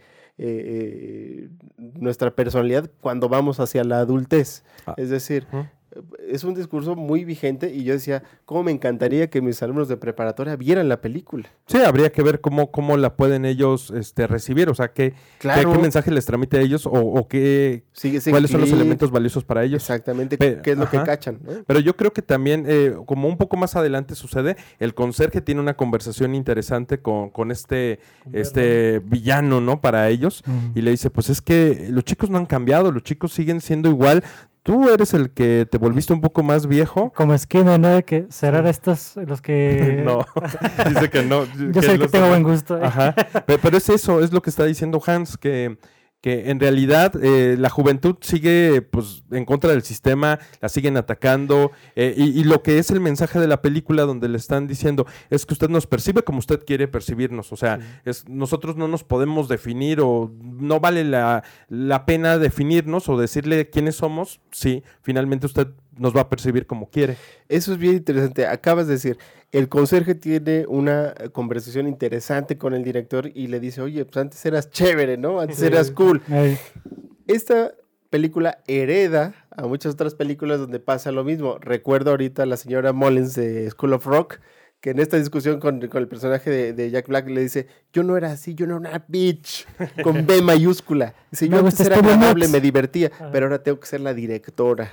[1.77, 4.63] nuestra personalidad cuando vamos hacia la adultez.
[4.85, 4.95] Ah.
[4.97, 5.47] Es decir.
[6.27, 9.97] Es un discurso muy vigente y yo decía, ¿cómo me encantaría que mis alumnos de
[9.97, 11.49] preparatoria vieran la película?
[11.67, 15.49] Sí, habría que ver cómo, cómo la pueden ellos este, recibir, o sea, qué, qué,
[15.55, 19.43] qué mensaje les transmite a ellos o, o qué, Sigue cuáles son los elementos valiosos
[19.43, 19.83] para ellos.
[19.83, 21.39] Exactamente, qué es lo que cachan.
[21.43, 21.63] ¿no?
[21.65, 25.61] Pero yo creo que también, eh, como un poco más adelante sucede, el conserje tiene
[25.61, 27.99] una conversación interesante con, con este,
[28.31, 29.81] este villano, ¿no?
[29.81, 30.43] Para ellos.
[30.75, 33.89] Y le dice, pues es que los chicos no han cambiado, los chicos siguen siendo
[33.89, 34.23] igual.
[34.63, 37.11] Tú eres el que te volviste un poco más viejo.
[37.15, 37.89] Como esquina, ¿no?
[37.89, 40.01] De que serán estos los que...
[40.05, 40.25] no,
[40.89, 41.45] dice que no.
[41.71, 42.77] Yo sé que tengo demás- buen gusto.
[42.77, 42.81] ¿eh?
[42.83, 45.77] Ajá, pe- pero es eso, es lo que está diciendo Hans, que,
[46.23, 51.73] que en realidad eh, la juventud sigue pues en contra del sistema, la siguen atacando,
[51.97, 55.05] eh, y, y lo que es el mensaje de la película donde le están diciendo
[55.29, 59.03] es que usted nos percibe como usted quiere percibirnos, o sea, es, nosotros no nos
[59.03, 65.45] podemos definir o no vale la, la pena definirnos o decirle quiénes somos, sí, finalmente
[65.45, 67.17] usted nos va a percibir como quiere.
[67.49, 68.45] Eso es bien interesante.
[68.47, 69.17] Acabas de decir,
[69.51, 74.45] el conserje tiene una conversación interesante con el director y le dice, oye, pues antes
[74.45, 75.39] eras chévere, ¿no?
[75.39, 76.21] Antes eras cool.
[77.27, 77.73] Esta
[78.09, 81.57] película hereda a muchas otras películas donde pasa lo mismo.
[81.59, 84.39] Recuerdo ahorita a la señora Mullins de School of Rock,
[84.81, 88.03] que en esta discusión con, con el personaje de, de Jack Black le dice, yo
[88.03, 89.65] no era así, yo no era una bitch,
[90.03, 91.15] con B mayúscula.
[91.31, 92.49] Dice, yo antes era Nicks".
[92.49, 93.29] me divertía, Ajá.
[93.31, 94.91] pero ahora tengo que ser la directora,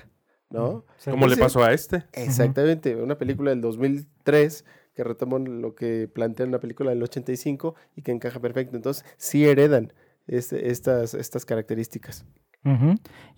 [0.51, 0.85] ¿no?
[0.99, 1.11] sí.
[1.11, 2.05] ¿Cómo le pasó a este?
[2.13, 8.03] Exactamente, una película del 2003 que retomó lo que plantea una película del 85 y
[8.03, 8.77] que encaja perfecto.
[8.77, 9.93] Entonces, sí heredan
[10.27, 12.25] este- estas, estas características.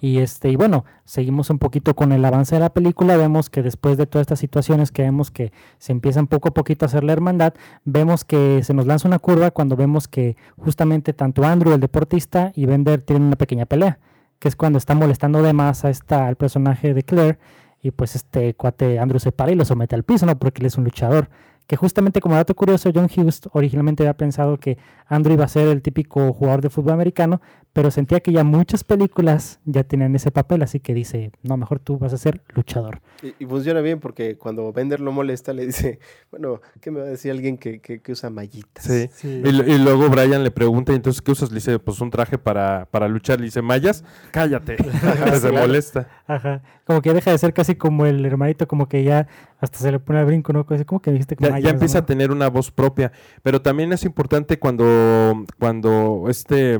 [0.01, 3.17] Y este, y bueno, seguimos un poquito con el avance de la película.
[3.17, 6.85] Vemos que después de todas estas situaciones que vemos que se empiezan poco a poquito
[6.85, 11.13] a hacer la hermandad, vemos que se nos lanza una curva cuando vemos que justamente
[11.13, 14.01] tanto Andrew, el deportista, y Bender tienen una pequeña pelea,
[14.43, 17.39] que es cuando está molestando de más a esta, al personaje de Claire,
[17.81, 20.37] y pues este cuate Andrew se para y lo somete al piso, ¿no?
[20.37, 21.29] Porque él es un luchador.
[21.67, 25.69] Que justamente como dato curioso, John Hughes originalmente había pensado que Andrew iba a ser
[25.69, 27.41] el típico jugador de fútbol americano,
[27.73, 31.79] pero sentía que ya muchas películas ya tenían ese papel, así que dice, no, mejor
[31.79, 33.01] tú vas a ser luchador.
[33.23, 35.99] Y, y funciona bien porque cuando Bender lo molesta, le dice,
[36.31, 38.85] bueno, ¿qué me va a decir alguien que, que- que usa mallitas?
[38.85, 39.09] Sí.
[39.15, 39.43] Sí.
[39.45, 41.51] Y, luego Brian le pregunta, ¿y entonces qué usas?
[41.51, 43.39] Le dice, pues un traje para, para luchar.
[43.39, 44.05] Le dice, ¿mallas?
[44.33, 44.77] Cállate.
[45.41, 46.09] se molesta.
[46.27, 46.63] Ajá.
[46.87, 49.29] Como que deja de ser casi como el hermanito, como que ya
[49.63, 50.67] hasta se le pone al brinco, ¿no?
[50.85, 52.03] Como que dijiste que Ya, ya empieza ¿no?
[52.03, 53.13] a tener una voz propia.
[53.43, 56.79] Pero también es importante cuando, cuando este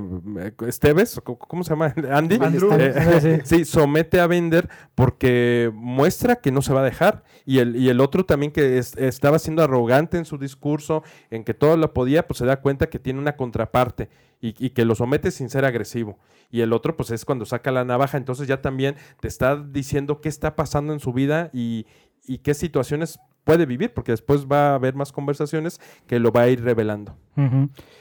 [0.67, 1.95] Esteves, ¿cómo- ¿cómo se llama?
[2.13, 2.39] Andy.
[2.41, 2.71] Andrew.
[2.79, 3.41] Eh, Sí, sí.
[3.59, 7.25] sí, somete a Bender porque muestra que no se va a dejar.
[7.47, 11.45] Y el, y el otro también que es- estaba siendo arrogante en su discurso, en
[11.45, 14.09] que todo lo podía, pues se da cuenta que tiene una contraparte
[14.41, 16.19] y, y que lo somete sin ser agresivo.
[16.51, 20.21] Y el otro, pues es cuando saca la navaja, entonces ya también te está diciendo
[20.21, 21.87] qué está pasando en su vida y,
[22.27, 26.43] y qué situaciones puede vivir, porque después va a haber más conversaciones que lo va
[26.43, 27.17] a ir revelando.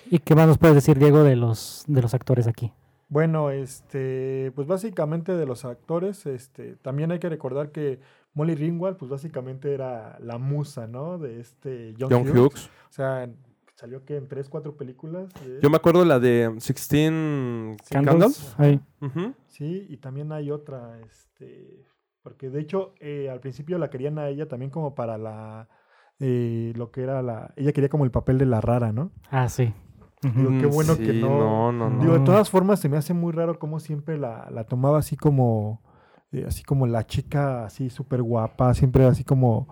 [0.10, 2.72] ¿Y qué más nos puedes decir, Diego, de los, de los actores aquí?
[3.10, 8.00] Bueno, este, pues básicamente de los actores, este, también hay que recordar que
[8.34, 11.18] Molly Ringwald, pues básicamente era la musa, ¿no?
[11.18, 12.36] De este John, John Hughes.
[12.40, 12.70] Hughes.
[12.90, 13.30] O sea,
[13.76, 15.30] salió que en tres, cuatro películas.
[15.46, 15.60] de.
[15.62, 18.56] Yo me acuerdo la de 16 Candles.
[18.58, 18.80] Ahí.
[19.02, 19.34] Ujú.
[19.48, 21.84] Sí, y también hay otra, este,
[22.24, 25.68] porque de hecho eh, al principio la querían a ella también como para la,
[26.20, 29.12] eh, lo que era la, ella quería como el papel de la rara, ¿no?
[29.30, 29.74] Ah, sí.
[30.24, 32.00] Digo, qué bueno que sí, no- No, no, no.
[32.00, 32.26] Digo, de No.
[32.26, 35.82] todas formas se me hace muy raro cómo siempre la, la tomaba así como,
[36.32, 39.68] eh, así como la chica así súper guapa, siempre así como,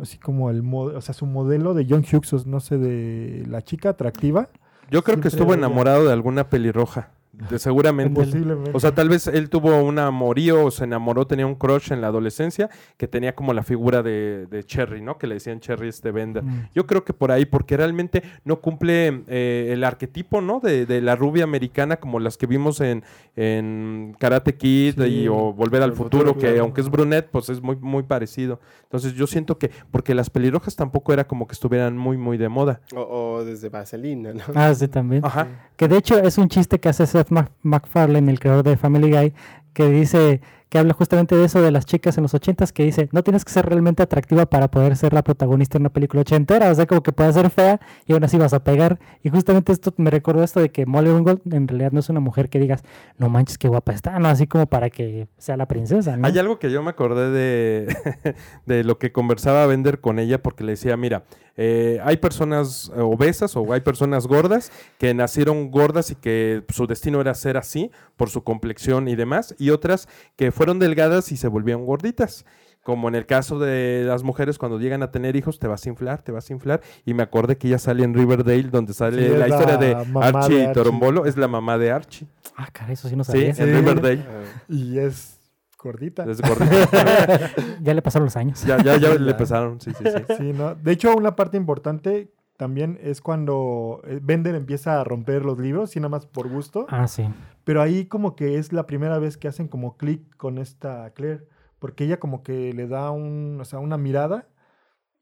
[0.00, 3.88] así como el, o sea, su modelo de John Hughes, no sé, de la chica
[3.90, 4.50] atractiva,
[4.90, 5.60] Yo creo que estuvo ella.
[5.60, 7.08] enamorado de alguna pelirroja.
[7.50, 8.20] De, seguramente.
[8.24, 8.70] posiblemente.
[8.72, 12.00] O sea, tal vez él tuvo un amorío o se enamoró, tenía un crush en
[12.00, 15.18] la adolescencia que tenía como la figura de, de Cherry, ¿no?
[15.18, 16.42] Que le decían Cherry este Bender.
[16.44, 16.68] Mm.
[16.74, 20.60] Yo creo que por ahí, porque realmente no cumple eh, el arquetipo, ¿no?
[20.60, 23.02] De, de la rubia americana como las que vimos en,
[23.36, 26.62] en Karate Kid Sí, y, o Volver al Futuro, Futuro, que claro.
[26.62, 28.60] aunque es brunette, pues es muy, muy parecido.
[28.84, 32.48] Entonces yo siento que, porque las pelirrojas tampoco era como que estuvieran muy, muy de
[32.48, 32.80] moda.
[32.94, 34.42] O, o desde Vaselina, ¿no?
[34.54, 35.24] Ah, sí, también.
[35.24, 35.48] Ajá.
[35.76, 39.10] Que de hecho es un chiste que hace Seth Mac- MacFarlane, el creador de Family
[39.10, 39.32] Guy,
[39.72, 43.08] que dice, que habla justamente de eso de las chicas en los ochentas, que dice,
[43.12, 46.70] no tienes que ser realmente atractiva para poder ser la protagonista de una película ochentera,
[46.70, 48.98] o sea, como que puedes ser fea y aún así vas a pegar.
[49.22, 52.20] Y justamente esto me recordó esto de que Molly Ringwald en realidad no es una
[52.20, 52.82] mujer que digas,
[53.18, 56.16] no manches, qué guapa está, no, así como para que sea la princesa.
[56.22, 57.86] Hay algo que yo me acordé
[58.66, 61.24] de lo que conversaba Bender con ella porque le decía, mira,
[61.56, 67.20] eh, hay personas obesas o hay personas gordas que nacieron gordas y que su destino
[67.20, 71.48] era ser así por su complexión y demás, y otras que fueron delgadas y se
[71.48, 72.44] volvieron gorditas.
[72.82, 75.88] Como en el caso de las mujeres, cuando llegan a tener hijos, te vas a
[75.88, 76.82] inflar, te vas a inflar.
[77.06, 80.12] Y me acordé que ella sale en Riverdale, donde sale Sí, la historia de Archie
[80.12, 80.20] de
[80.64, 80.72] Archie.
[80.74, 81.24] Torombolo.
[81.24, 82.26] Es la mamá de Archie.
[82.56, 83.54] Ah, caray, eso sí no Sí, sabía.
[83.56, 84.22] en Riverdale.
[84.68, 85.40] Y es
[85.84, 86.24] gordita.
[86.28, 87.50] Es gordita.
[87.80, 88.64] ya le pasaron los años.
[88.64, 89.36] ya, ya, ya le Ya.
[89.36, 90.34] pesaron, sí, sí, sí.
[90.36, 90.74] Sí, ¿no?
[90.74, 95.94] De hecho, una parte importante también es cuando eh, Bender empieza a romper los libros,
[95.96, 96.86] y nada más por gusto.
[96.88, 97.24] Ah, sí.
[97.64, 101.46] Pero ahí como que es la primera vez que hacen como clic con esta Claire,
[101.78, 104.46] porque ella como que le da un, o sea, una mirada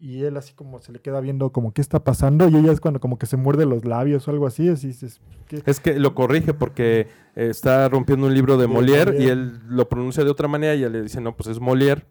[0.03, 2.81] y él así como se le queda viendo como qué está pasando y ella es
[2.81, 5.63] cuando como que se muerde los labios o algo así, así dices, ¿qué?
[5.65, 9.61] Es que lo corrige porque eh, está rompiendo un libro de De Molière y él
[9.69, 12.03] lo pronuncia de otra manera y ella le dice, no, pues es Molière.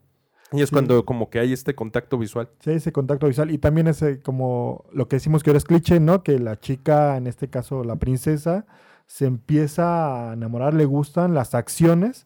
[0.53, 0.73] Y es Sí.
[0.73, 2.49] cuando como que hay este contacto visual.
[2.59, 5.99] Sí, ese contacto visual y también ese como lo que decimos que ahora es cliché,
[5.99, 6.23] ¿no?
[6.23, 8.65] Que la chica, en este caso la princesa,
[9.05, 12.25] se empieza a enamorar, le gustan las acciones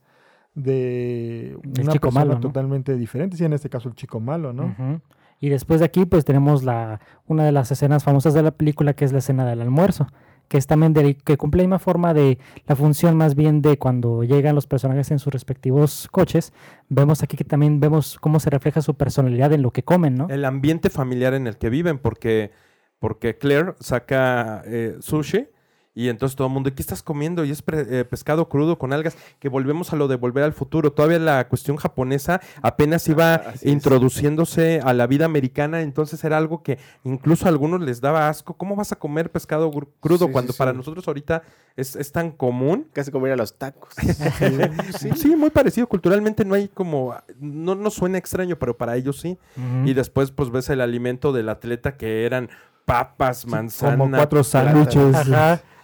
[0.56, 2.40] de una chico persona malo, ¿no?
[2.40, 4.66] totalmente diferente, sí, en este caso el chico malo, ¿no?
[4.68, 5.02] Ujú.
[5.46, 8.96] Y después de aquí, pues tenemos la, una de las escenas famosas de la película,
[8.96, 10.08] que es la escena del almuerzo,
[10.48, 14.24] que es también que cumple la misma forma de la función más bien de cuando
[14.24, 16.52] llegan los personajes en sus respectivos coches.
[16.90, 20.26] Vemos aquí que también vemos cómo se refleja su personalidad en lo que comen, ¿no?
[20.30, 22.50] El ambiente familiar en el que viven, porque,
[22.98, 25.50] porque Claire saca eh, sushi
[25.96, 27.46] y entonces todo el mundo, ¿qué estás comiendo?
[27.46, 30.52] Y es pre- eh, pescado crudo con algas, que volvemos a lo de volver al
[30.54, 30.92] futuro.
[30.92, 33.66] Todavía la cuestión japonesa apenas iba Ah, es.
[33.66, 38.54] introduciéndose a la vida americana, entonces era algo que incluso a algunos les daba asco.
[38.56, 40.78] ¿Cómo vas a comer pescado crudo Sí, cuando sí, para sí.
[40.78, 41.44] nosotros ahorita
[41.78, 42.88] es, es tan común?
[42.94, 43.94] Casi como ir a los tacos.
[45.16, 45.36] Sí.
[45.36, 45.88] muy parecido.
[45.88, 49.38] Culturalmente no hay como, no nos suena extraño, pero para ellos sí.
[49.86, 52.50] Y después pues ves el alimento del atleta que eran
[52.86, 53.98] papas, manzana.
[53.98, 55.28] como cuatro sándwiches.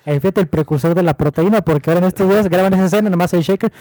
[0.05, 3.09] Ahí fíjate el precursor de la proteína, porque ahora en estos días graban esa escena,
[3.09, 3.71] nomás el shaker,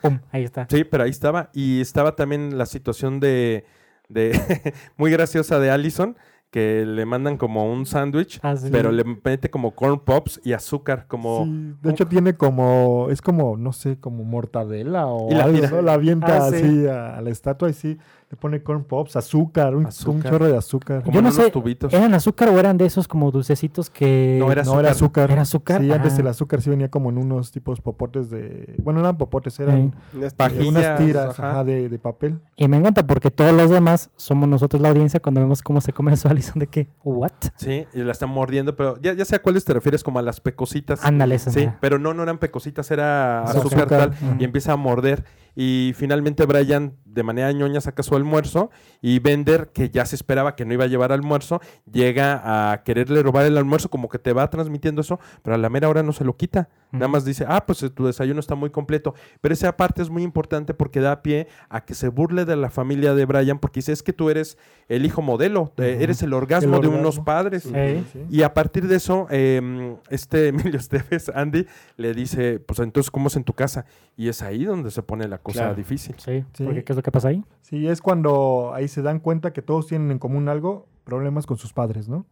[0.00, 0.18] ¡pum!
[0.32, 0.66] Ahí está.
[0.70, 1.50] Sí, pero ahí estaba.
[1.52, 3.64] Y estaba también la situación de,
[4.08, 4.32] de
[4.96, 6.16] muy graciosa de Allison,
[6.50, 8.68] que le mandan como un sándwich, Ah, sí.
[8.70, 11.44] pero le mete como corn pops y azúcar, como...
[11.44, 15.82] Sí, de hecho tiene como, es como, no sé, como mortadela o Y la algo.
[15.82, 16.56] La avienta Ah, sí.
[16.56, 17.98] así a, a la estatua y sí,
[18.34, 21.02] le pone corn pops, azúcar, un, chorro de azúcar.
[21.02, 21.92] Como Yo no sé, tubitos.
[21.92, 24.36] ¿eran azúcar o eran de esos como dulcecitos que...
[24.40, 25.30] No, era No, era azúcar.
[25.30, 25.80] ¿Era azúcar?
[25.80, 26.20] Sí, antes Ah.
[26.20, 29.94] el azúcar sí venía como en unos tipos popotes de, bueno, no eran popotes, eran
[30.36, 31.50] Pajillas, eh, unas tiras ajá.
[31.52, 32.40] ajá, de, de papel.
[32.56, 35.92] Y me encanta porque todos los demás somos nosotros la audiencia cuando vemos cómo se
[35.92, 37.30] come eso Alison de que, ¿what?
[37.56, 40.22] Sí, y la están mordiendo, pero ya, ya sé a cuáles te refieres, como a
[40.22, 41.04] las pecositas.
[41.04, 43.82] Ándale, Sí, pero no, no eran pecositas, era Azúcar.
[43.82, 45.24] azúcar, tal, y empieza a morder.
[45.54, 50.56] Y finalmente Brian, de manera ñoña, saca su almuerzo y Bender, que ya se esperaba
[50.56, 54.32] que no iba a llevar almuerzo, llega a quererle robar el almuerzo, como que te
[54.32, 56.68] va transmitiendo eso, pero a la mera hora no se lo quita.
[56.94, 59.14] Nada más dice, ah, pues eh, tu desayuno está muy completo.
[59.40, 62.70] Pero esa parte es muy importante porque da pie a que se burle de la
[62.70, 64.56] familia de Brian, porque dice, es que tú eres
[64.88, 67.64] el hijo modelo, eres el orgasmo El de unos padres.
[67.64, 67.70] Sí.
[68.12, 68.26] Sí.
[68.30, 73.28] Y a partir de eso, eh, este Emilio Esteves, Andy, le dice, pues entonces, ¿cómo
[73.28, 73.84] es en tu casa?
[74.16, 75.74] Y es ahí donde se pone la cosa Claro.
[75.74, 76.14] difícil.
[76.18, 76.64] Sí, Sí.
[76.64, 77.44] porque ¿qué es lo que pasa ahí?
[77.62, 81.56] Sí, es cuando ahí se dan cuenta que todos tienen en común algo, problemas con
[81.56, 82.26] sus padres, ¿no?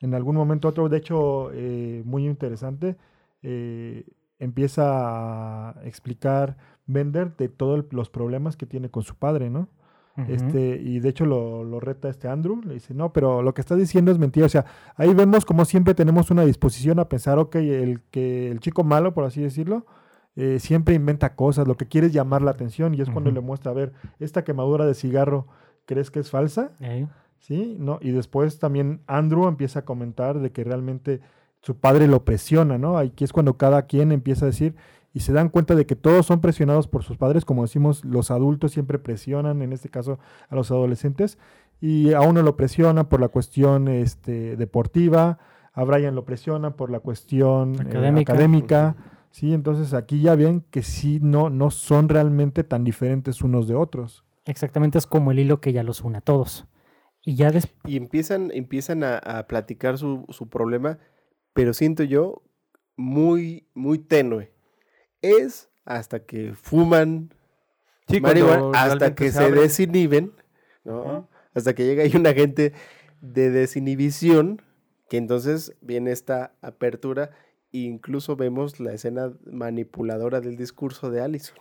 [0.00, 2.96] En algún momento otro, de hecho, eh, muy interesante,
[3.42, 4.04] eh,
[4.38, 9.68] empieza a explicar Bender de todos los problemas que tiene con su padre, ¿no?
[10.26, 13.60] Este, y de hecho lo, lo reta este Andrew, le dice, no, pero lo que
[13.60, 14.46] estás diciendo es mentira.
[14.46, 14.64] O sea,
[14.96, 19.14] ahí vemos como siempre tenemos una disposición a pensar, ok, el, que el chico malo,
[19.14, 19.86] por así decirlo,
[20.34, 23.40] eh, siempre inventa cosas, lo que quiere es llamar la atención y es cuando le
[23.40, 25.46] muestra, a ver, esta quemadura de cigarro,
[25.84, 26.72] ¿crees que es falsa?
[27.38, 27.76] ¿Sí?
[27.78, 27.98] ¿No?
[28.00, 31.20] Y después también Andrew empieza a comentar de que realmente
[31.68, 32.96] su padre lo presiona, ¿no?
[32.96, 34.74] Aquí es cuando cada quien empieza a decir
[35.12, 38.30] y se dan cuenta de que todos son presionados por sus padres, como decimos, los
[38.30, 41.36] adultos siempre presionan, en este caso a los adolescentes,
[41.78, 45.40] y a uno lo presiona por la cuestión este, deportiva,
[45.74, 48.32] a Brian lo presiona por la cuestión eh, Académica.
[48.32, 48.96] académica,
[49.30, 49.52] ¿sí?
[49.52, 54.24] Entonces aquí ya ven que sí, no, no son realmente tan diferentes unos de otros.
[54.46, 56.66] Exactamente, es como el hilo que ya los une a todos.
[57.22, 57.92] Y ya después...
[57.92, 60.98] Y empiezan, empiezan a, a platicar su, su problema,
[61.52, 62.42] pero siento yo
[62.96, 64.52] muy, muy tenue.
[65.22, 67.32] Es hasta que fuman
[68.08, 69.62] Sí, marihuana, hasta que se, abre.
[69.62, 70.32] desinhiben,
[70.84, 71.28] ¿no?
[71.54, 72.72] Hasta que llega ahí un agente
[73.20, 74.62] de desinhibición,
[75.10, 77.30] que entonces viene esta apertura,
[77.72, 81.58] e incluso vemos la escena manipuladora del discurso de Allison.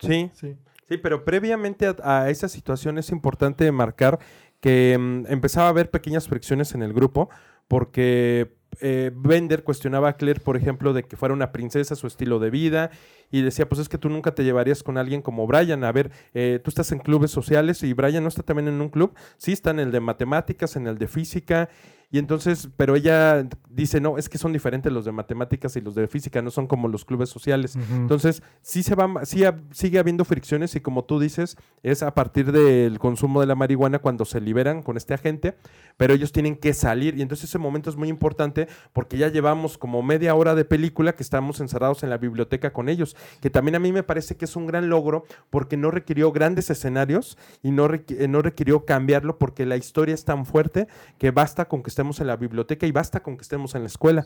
[0.00, 0.56] Sí, Sí.
[0.88, 4.18] sí, pero previamente a, a esa situación es importante marcar
[4.60, 7.30] que mm, empezaba a haber pequeñas fricciones en el grupo
[7.66, 12.38] porque eh, Bender cuestionaba a Claire, por ejemplo, de que fuera una princesa, su estilo
[12.38, 12.90] de vida,
[13.30, 15.84] y decía, pues es que tú nunca te llevarías con alguien como Brian.
[15.84, 18.88] A ver, eh, tú estás en clubes sociales y Brian no está también en un
[18.88, 19.14] club.
[19.36, 21.68] Sí, está en el de matemáticas, en el de física,
[22.12, 25.94] Y entonces, pero ella dice, no, es que son diferentes los de matemáticas y los
[25.94, 27.76] de física, no son como los clubes sociales.
[27.92, 32.12] Entonces, sí se va, sí ha- sigue habiendo fricciones y como tú dices, es a
[32.12, 35.54] partir del consumo de la marihuana cuando se liberan con este agente,
[35.96, 39.78] pero ellos tienen que salir y entonces ese momento es muy importante porque ya llevamos
[39.78, 43.76] como media hora de película que estamos encerrados en la biblioteca con ellos, que también
[43.76, 47.70] a mí me parece que es un gran logro porque no requirió grandes escenarios y
[47.70, 50.88] no, requ- eh, no requirió cambiarlo porque la historia es tan fuerte
[51.18, 53.88] que basta con que estemos en la biblioteca y basta con que estemos en la
[53.88, 54.24] escuela.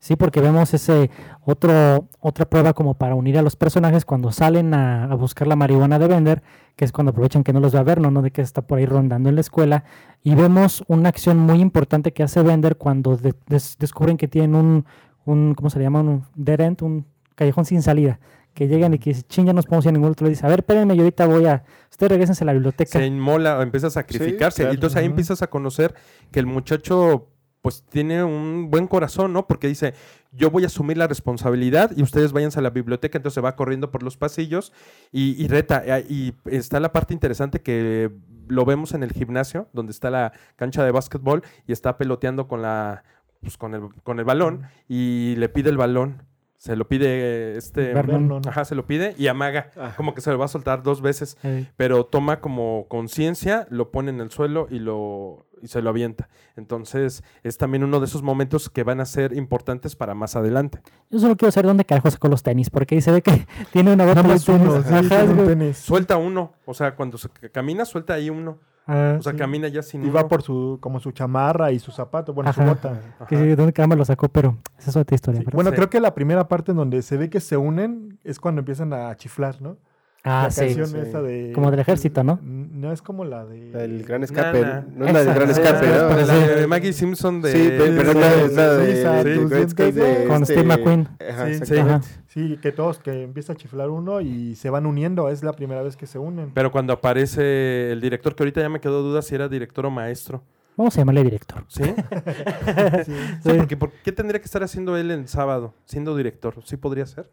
[0.00, 1.10] Sí, porque vemos ese
[1.46, 5.98] otro, otra prueba como para unir a los personajes cuando salen a, buscar la marihuana
[5.98, 6.42] de vender,
[6.76, 8.60] que es cuando aprovechan que no los va a ver, no, no de que está
[8.60, 9.84] por ahí rondando en la escuela.
[10.22, 14.54] Y vemos una acción muy importante que hace vender cuando de- des- descubren que tienen
[14.54, 14.84] un,
[15.24, 16.00] un, ¿cómo se le llama?
[16.00, 18.18] Un dead end, un callejón sin salida.
[18.54, 20.26] Que llegan y que dicen, ching, ya nos podemos ir a ningún otro.
[20.26, 21.64] Le dice, a ver, espérenme, yo ahorita voy a...
[21.90, 22.98] Ustedes regresense a la biblioteca.
[22.98, 24.62] se inmola o empieza a sacrificarse.
[24.62, 24.72] claro.
[24.72, 25.94] Y entonces ahí empiezas a conocer
[26.30, 27.28] que el muchacho
[27.62, 29.46] pues tiene un buen corazón, ¿no?
[29.46, 29.94] Porque dice,
[30.32, 33.56] yo voy a asumir la responsabilidad y ustedes váyanse a la biblioteca, entonces se va
[33.56, 34.70] corriendo por los pasillos
[35.10, 35.82] y, y reta.
[35.86, 38.10] eh, Y está la parte interesante que
[38.48, 42.60] lo vemos en el gimnasio, donde está la cancha de básquetbol y está peloteando con
[42.60, 43.02] la
[43.40, 46.22] pues, con el, con el balón y le pide el balón.
[46.64, 47.92] Se lo pide este...
[47.92, 48.40] Vernon.
[48.48, 49.70] Ajá, se lo pide y amaga.
[49.76, 49.96] Ajá.
[49.96, 51.36] Como que se lo va a soltar dos veces
[51.76, 56.28] pero toma como conciencia, lo pone en el suelo y lo y se lo avienta.
[56.56, 60.80] Entonces, es también uno de esos momentos que van a ser importantes para más adelante.
[61.10, 63.92] yo solo quiero saber dónde carajo sacó los tenis, porque ahí se ve que tiene
[63.92, 64.68] una bota de más tenis.
[64.68, 65.48] uno, sí, Ajá, tiene un güey.
[65.48, 65.76] tenis.
[65.78, 68.58] Suelta uno, o sea, cuando se camina, suelta ahí uno.
[68.86, 69.38] Ah, O sea, Sí.
[69.38, 70.28] camina ya sin Y va uno.
[70.28, 72.62] por su, como su chamarra y su zapato, bueno, Ajá.
[72.62, 73.00] su bota.
[73.16, 73.26] Ajá.
[73.26, 74.28] que sí, ¿Dónde caramba lo sacó?
[74.28, 75.42] Pero esa es otra historia.
[75.52, 75.76] Bueno, Sí.
[75.76, 78.92] creo que la primera parte en donde se ve que se unen es cuando empiezan
[78.92, 79.78] a chiflar, ¿no?
[80.24, 80.60] Ah, la sí.
[80.62, 80.96] canción sí.
[80.98, 81.52] esa de...
[81.54, 82.38] Como del ejército, ¿no?
[82.42, 83.70] No es como la de...
[83.84, 84.60] El gran escape.
[84.94, 86.08] No es la del gran escape, ¿no?
[86.26, 87.52] la de Maggie Simpson de...
[87.52, 91.08] Sí, pe- pero no es la de, Con este- Steve McQueen.
[91.30, 91.76] Ajá, Sí.
[91.78, 92.00] Ajá.
[92.26, 95.28] Sí, que todos, que empieza a chiflar uno y se van uniendo.
[95.28, 96.50] Es la primera vez que se unen.
[96.52, 99.90] Pero cuando aparece el director, que ahorita ya me quedó duda si era director o
[99.90, 100.42] maestro.
[100.76, 101.64] Vamos a llamarle director.
[101.68, 101.84] ¿Sí?
[101.84, 101.92] Sí.
[103.44, 106.54] Sí, porque ¿por qué tendría que estar haciendo él el sábado, siendo director?
[106.64, 107.30] ¿Sí podría ser?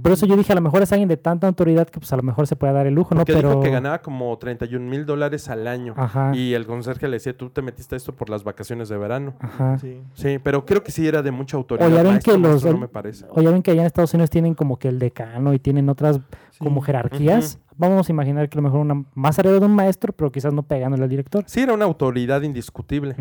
[0.00, 2.16] Por eso yo dije, a lo mejor es alguien de tanta autoridad que pues a
[2.16, 3.20] lo mejor se puede dar el lujo, ¿no?
[3.20, 3.50] Porque Pero...
[3.50, 5.92] dijo que ganaba como 31 mil dólares al año.
[5.98, 8.96] Ajá, Y el conserje le decía, tú te metiste a esto por las vacaciones de
[8.96, 9.34] verano.
[9.40, 9.78] ajá.
[9.78, 10.00] Sí.
[10.14, 11.88] Sí, pero creo que sí era de mucha autoridad.
[11.88, 13.26] O ya ven maestro, que los- no me parece.
[13.30, 15.88] O ya ven que allá en Estados Unidos tienen como que el decano y tienen
[15.90, 16.20] otras
[16.58, 17.58] como jerarquías.
[17.76, 20.52] Vamos a imaginar que a lo mejor una más arriba de un maestro, pero quizás
[20.54, 21.42] no pegándole al director.
[21.46, 23.16] Sí, era una autoridad indiscutible.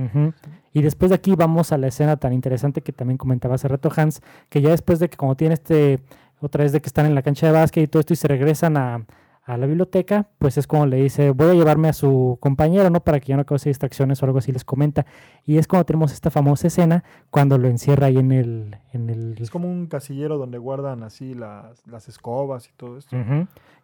[0.74, 3.90] Y después de aquí vamos a la escena tan interesante que también comentaba hace rato
[3.96, 6.00] Hans, que ya después de que como tiene este,
[6.42, 8.28] otra vez de que están en la cancha de básquet y todo esto y se
[8.28, 9.06] regresan a,
[9.44, 13.02] a la biblioteca, pues es como le dice, voy a llevarme a su compañero, ¿no?
[13.02, 15.06] Para que ya no cause distracciones o algo así les comenta.
[15.46, 18.78] Y es cuando tenemos esta famosa escena, cuando lo encierra ahí en el...
[18.94, 23.18] En el Es como un casillero donde guardan así las, las escobas y todo esto.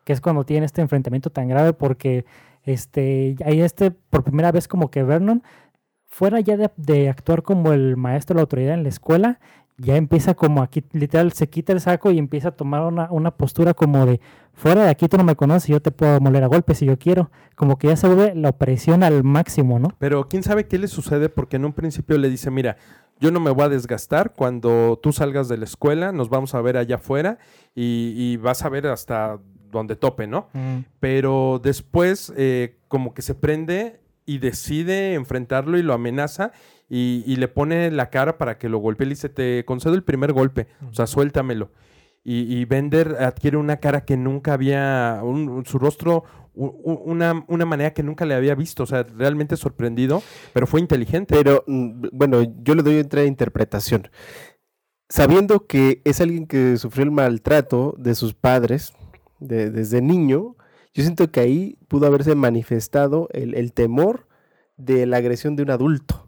[0.03, 2.25] Que es cuando tiene este enfrentamiento tan grave porque
[2.63, 5.41] este, ahí este, por primera vez como que Vernon,
[6.05, 9.39] fuera ya de, de actuar como el maestro de la autoridad en la escuela,
[9.77, 13.31] ya empieza como aquí, literal, se quita el saco y empieza a tomar una, una
[13.31, 14.19] postura como de,
[14.53, 16.97] fuera de aquí tú no me conoces, yo te puedo moler a golpes si yo
[16.97, 17.29] quiero.
[17.55, 19.89] Como que ya se vuelve la opresión al máximo, ¿no?
[19.99, 22.77] Pero quién sabe qué le sucede porque en un principio le dice, mira,
[23.19, 26.61] yo no me voy a desgastar cuando tú salgas de la escuela, nos vamos a
[26.61, 27.37] ver allá afuera
[27.75, 29.39] y, y vas a ver hasta
[29.71, 30.49] donde tope, ¿no?
[30.99, 36.51] Pero después eh, como que se prende y decide enfrentarlo y lo amenaza
[36.89, 39.05] y, y le pone la cara para que lo golpee.
[39.07, 41.71] Le dice, te concedo el primer golpe, o sea, suéltamelo.
[42.23, 46.23] Y, y Bender adquiere una cara que nunca había, un- su rostro,
[46.53, 50.21] una, una manera que nunca le había visto, o sea, realmente sorprendido,
[50.53, 51.35] pero fue inteligente.
[51.35, 54.09] Pero mm, bueno, yo le doy otra interpretación.
[55.09, 58.93] Sabiendo que es alguien que sufrió el maltrato de sus padres
[59.39, 60.57] de- desde niño,
[60.93, 64.27] yo siento que ahí pudo haberse manifestado el, el temor
[64.75, 66.26] de la agresión de un adulto.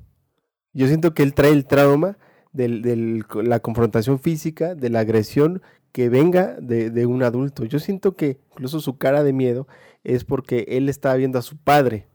[0.74, 2.18] Yo siento que él trae el trauma
[2.52, 5.62] de la confrontación física, de la agresión
[5.92, 7.66] que venga de, de un adulto.
[7.66, 9.68] Yo siento que incluso su cara de miedo
[10.04, 12.08] es porque él estaba viendo a su padre.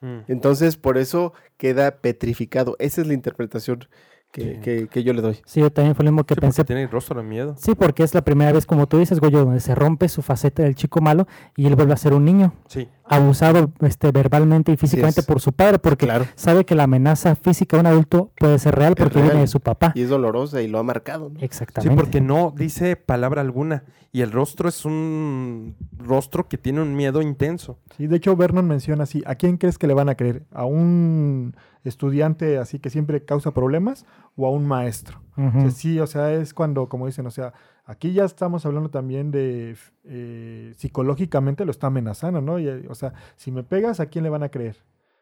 [0.00, 0.20] Mm.
[0.28, 2.76] Entonces, por eso queda petrificado.
[2.78, 3.88] Esa es la interpretación
[4.32, 4.60] que, Sí.
[4.62, 5.38] que- que yo le doy.
[5.44, 6.62] Sí, yo también fue lo mismo que Sí, pensé.
[6.62, 7.54] porque tiene el rostro de miedo.
[7.58, 10.62] Sí, porque es la primera vez, como tú dices, Goyo, donde se rompe su faceta
[10.62, 11.26] del chico malo
[11.56, 12.52] y él vuelve a ser un niño.
[12.66, 12.88] Sí.
[13.12, 16.26] abusado este, verbalmente y físicamente por su padre, porque Claro.
[16.36, 19.24] sabe que la amenaza física de un adulto puede ser real porque real.
[19.26, 19.90] viene de su papá.
[19.96, 21.28] Y es dolorosa y lo ha marcado.
[21.28, 21.40] ¿no?
[21.40, 22.00] Sí, Exactamente.
[22.00, 23.82] porque no dice palabra alguna.
[24.12, 27.78] Y el rostro es un rostro que tiene un miedo intenso.
[27.96, 30.46] Sí, de hecho Vernon menciona así, ¿a quién crees que le van a creer?
[30.50, 31.54] ¿A un
[31.84, 35.20] estudiante así que siempre causa problemas o a un maestro?
[35.36, 37.54] O sea, sí, o sea, es cuando, como dicen, o sea,
[37.86, 42.58] aquí ya estamos hablando también de eh, psicológicamente lo está amenazando, ¿no?
[42.58, 44.76] Y, o sea, si me pegas, ¿a quién le van a creer?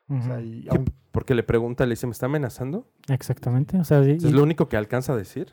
[0.08, 0.66] O sea, y
[1.12, 2.86] porque le pregunta, le dice, ¿me está amenazando?
[3.08, 3.78] Exactamente.
[3.78, 5.52] O sea, y, es lo único que alcanza a decir.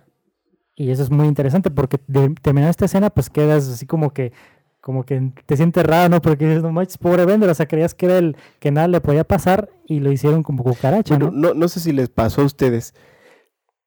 [0.75, 4.33] Y eso es muy interesante porque de terminar esta escena, pues quedas así como que
[4.81, 6.21] como que te sientes raro, ¿no?
[6.21, 9.01] Porque dices, no manches, pobre Bender, o sea, creías que era el que nada le
[9.01, 11.49] podía pasar y lo hicieron como cucaracha, Bueno, ¿no?
[11.49, 12.93] no, no sé si les pasó a ustedes,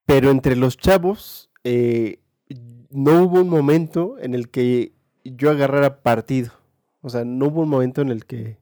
[0.06, 2.18] pero entre los chavos eh,
[2.90, 4.92] no hubo un momento en el que
[5.24, 6.50] yo agarrara partido.
[7.00, 8.58] O sea, no hubo un momento en el que,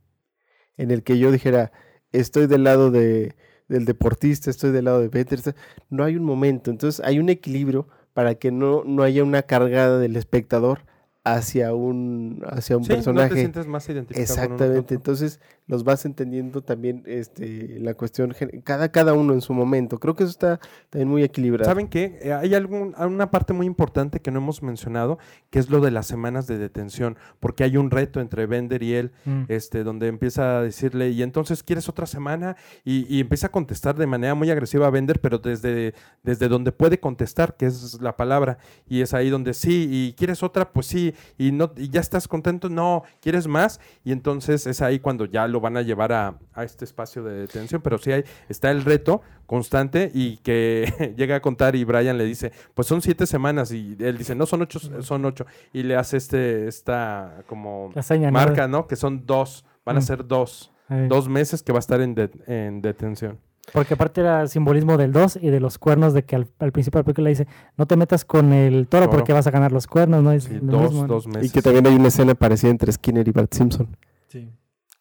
[0.76, 1.72] en el que yo dijera,
[2.12, 3.34] estoy del lado de,
[3.68, 5.38] del deportista, estoy del lado de Peter.
[5.38, 5.54] estoy-".
[5.88, 6.70] No hay un momento.
[6.70, 10.78] Entonces hay un equilibrio para que no, no haya una cargada del espectador
[11.22, 13.34] hacia un, hacia un Sí, no te personaje.
[13.34, 19.32] sientes más identificado Exactamente, entonces los vas entendiendo también este, la cuestión, cada, cada uno
[19.32, 19.98] en su momento.
[19.98, 20.60] Creo que eso está
[20.90, 21.68] también muy equilibrado.
[21.68, 22.18] ¿Saben qué?
[22.22, 25.18] Eh, Hay algún, hay una parte muy importante que no hemos mencionado,
[25.50, 28.94] que es lo de las semanas de detención, porque hay un reto entre Bender y
[28.94, 29.44] él, Mm.
[29.48, 33.96] este, donde empieza a decirle, y entonces quieres otra semana, y, y empieza a contestar
[33.96, 38.16] de manera muy agresiva a Bender, pero desde, desde donde puede contestar, que es la
[38.16, 38.58] palabra,
[38.88, 42.28] y es ahí donde sí, y quieres otra, pues sí, y no, y ya estás
[42.28, 46.38] contento, no, quieres más, y entonces es ahí cuando ya lo van a llevar a,
[46.54, 51.36] a este espacio de detención, pero sí hay, está el reto constante y que llega
[51.36, 54.62] a contar y Brian le dice, pues son siete semanas, y él dice, no, son
[54.62, 57.90] ocho, son ocho, y le hace este, esta como
[58.32, 58.86] marca, ¿no?
[58.86, 60.02] Que son dos, van a Mm.
[60.02, 63.38] ser dos, Eh, dos meses que va a estar en, de- en detención.
[63.72, 66.70] Porque aparte era el simbolismo del 2 y de los cuernos de que al, al
[66.70, 69.16] principio de la película dice, no te metas con el toro, Toro.
[69.18, 70.30] porque vas a ganar los cuernos, ¿no?
[70.30, 71.14] Es Sí, lo dos, mismo, ¿no?
[71.14, 71.50] dos meses.
[71.50, 73.96] y que también hay una escena parecida entre Skinner y Bart Simpson,
[74.28, 74.48] sí.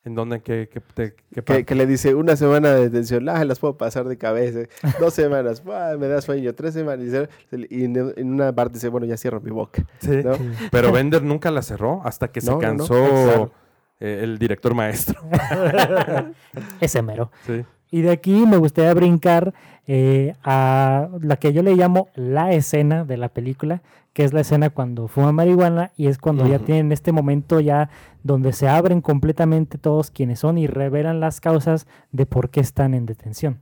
[0.05, 0.39] ¿En dónde?
[0.41, 3.75] ¿Qué, qué, te- qué que, que le dice una semana de detención, ah, las puedo
[3.75, 4.59] pasar de cabeza,
[4.99, 7.07] dos semanas, "Buah, me da sueño, tres semanas,
[7.69, 9.83] y en, una parte dice, bueno, ya cierro mi boca.
[9.99, 10.21] Sí.
[10.71, 13.51] Pero Bender nunca la cerró hasta que se No, no, no, cansó
[13.99, 15.19] eh, el director maestro.
[16.79, 17.31] Ese mero.
[17.45, 17.63] Sí.
[17.91, 19.53] Y de aquí me gustaría brincar
[19.87, 23.81] eh, a la que yo le llamo la escena de la película,
[24.15, 27.89] que es la escena cuando fuma marihuana y es cuando ya tienen este momento ya
[28.23, 32.93] donde se abren completamente todos quienes son y revelan las causas de por qué están
[32.93, 33.59] en detención.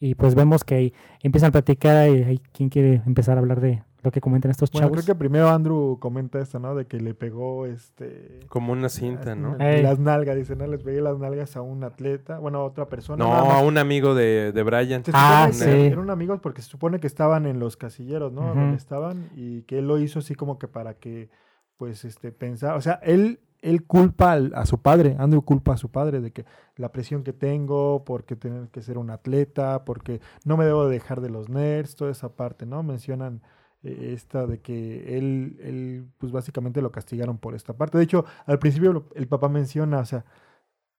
[0.00, 3.60] Y pues vemos que ahí empiezan a platicar y ahí, ¿quién quiere empezar a hablar
[3.60, 5.04] de lo que comentan estos Bueno, chavos?
[5.04, 6.74] creo que primero Andrew comenta esto, ¿no?
[6.74, 8.40] De que le pegó este...
[8.48, 9.56] Como una cinta, ¿no?
[9.58, 9.82] Ey.
[9.82, 10.66] Las nalgas, dice, ¿no?
[10.68, 13.24] Les pegué las nalgas a un atleta, bueno, a otra persona.
[13.24, 15.04] No, a un amigo de, de Brian.
[15.04, 15.64] Se Ah, sí.
[15.68, 18.42] Eran amigos porque se supone que estaban en los casilleros, ¿no?
[18.42, 18.54] Ujú.
[18.54, 21.28] Donde estaban y que él lo hizo así como que para que,
[21.76, 25.76] pues, este, pensar, o sea, él, él culpa al- a su padre, Andrew culpa a
[25.76, 26.44] su padre de que
[26.76, 31.20] la presión que tengo, porque tener que ser un atleta, porque no me debo dejar
[31.20, 32.84] de los nerds, toda esa parte, ¿no?
[32.84, 33.42] Mencionan
[33.88, 37.98] eh, esta de que él, él, pues, básicamente lo castigaron por esta parte.
[37.98, 40.24] De hecho, al principio el papá menciona, o sea,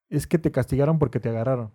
[0.10, 1.72] es que te castigaron porque te agarraron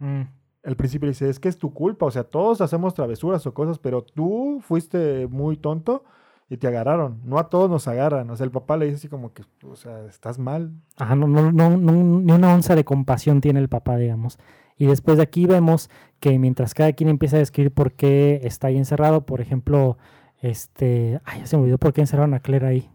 [0.00, 0.22] Mm,
[0.64, 3.78] al principio dice, es que es tu culpa, o sea, todos hacemos travesuras o cosas,
[3.78, 6.04] pero tú fuiste muy tonto
[6.50, 9.08] y te agarraron, no a todos nos agarran, o sea, el papá le dice así
[9.08, 10.72] como que, o sea, estás mal.
[10.96, 14.38] Ajá, no, no, no, no- ni una onza de compasión tiene el papá, digamos.
[14.78, 15.90] Y después de aquí vemos
[16.20, 19.96] que mientras cada quien empieza a describir por qué está ahí encerrado, por ejemplo,
[20.40, 22.90] este, ay, ya se me olvidó por qué encerraron a Claire ahí.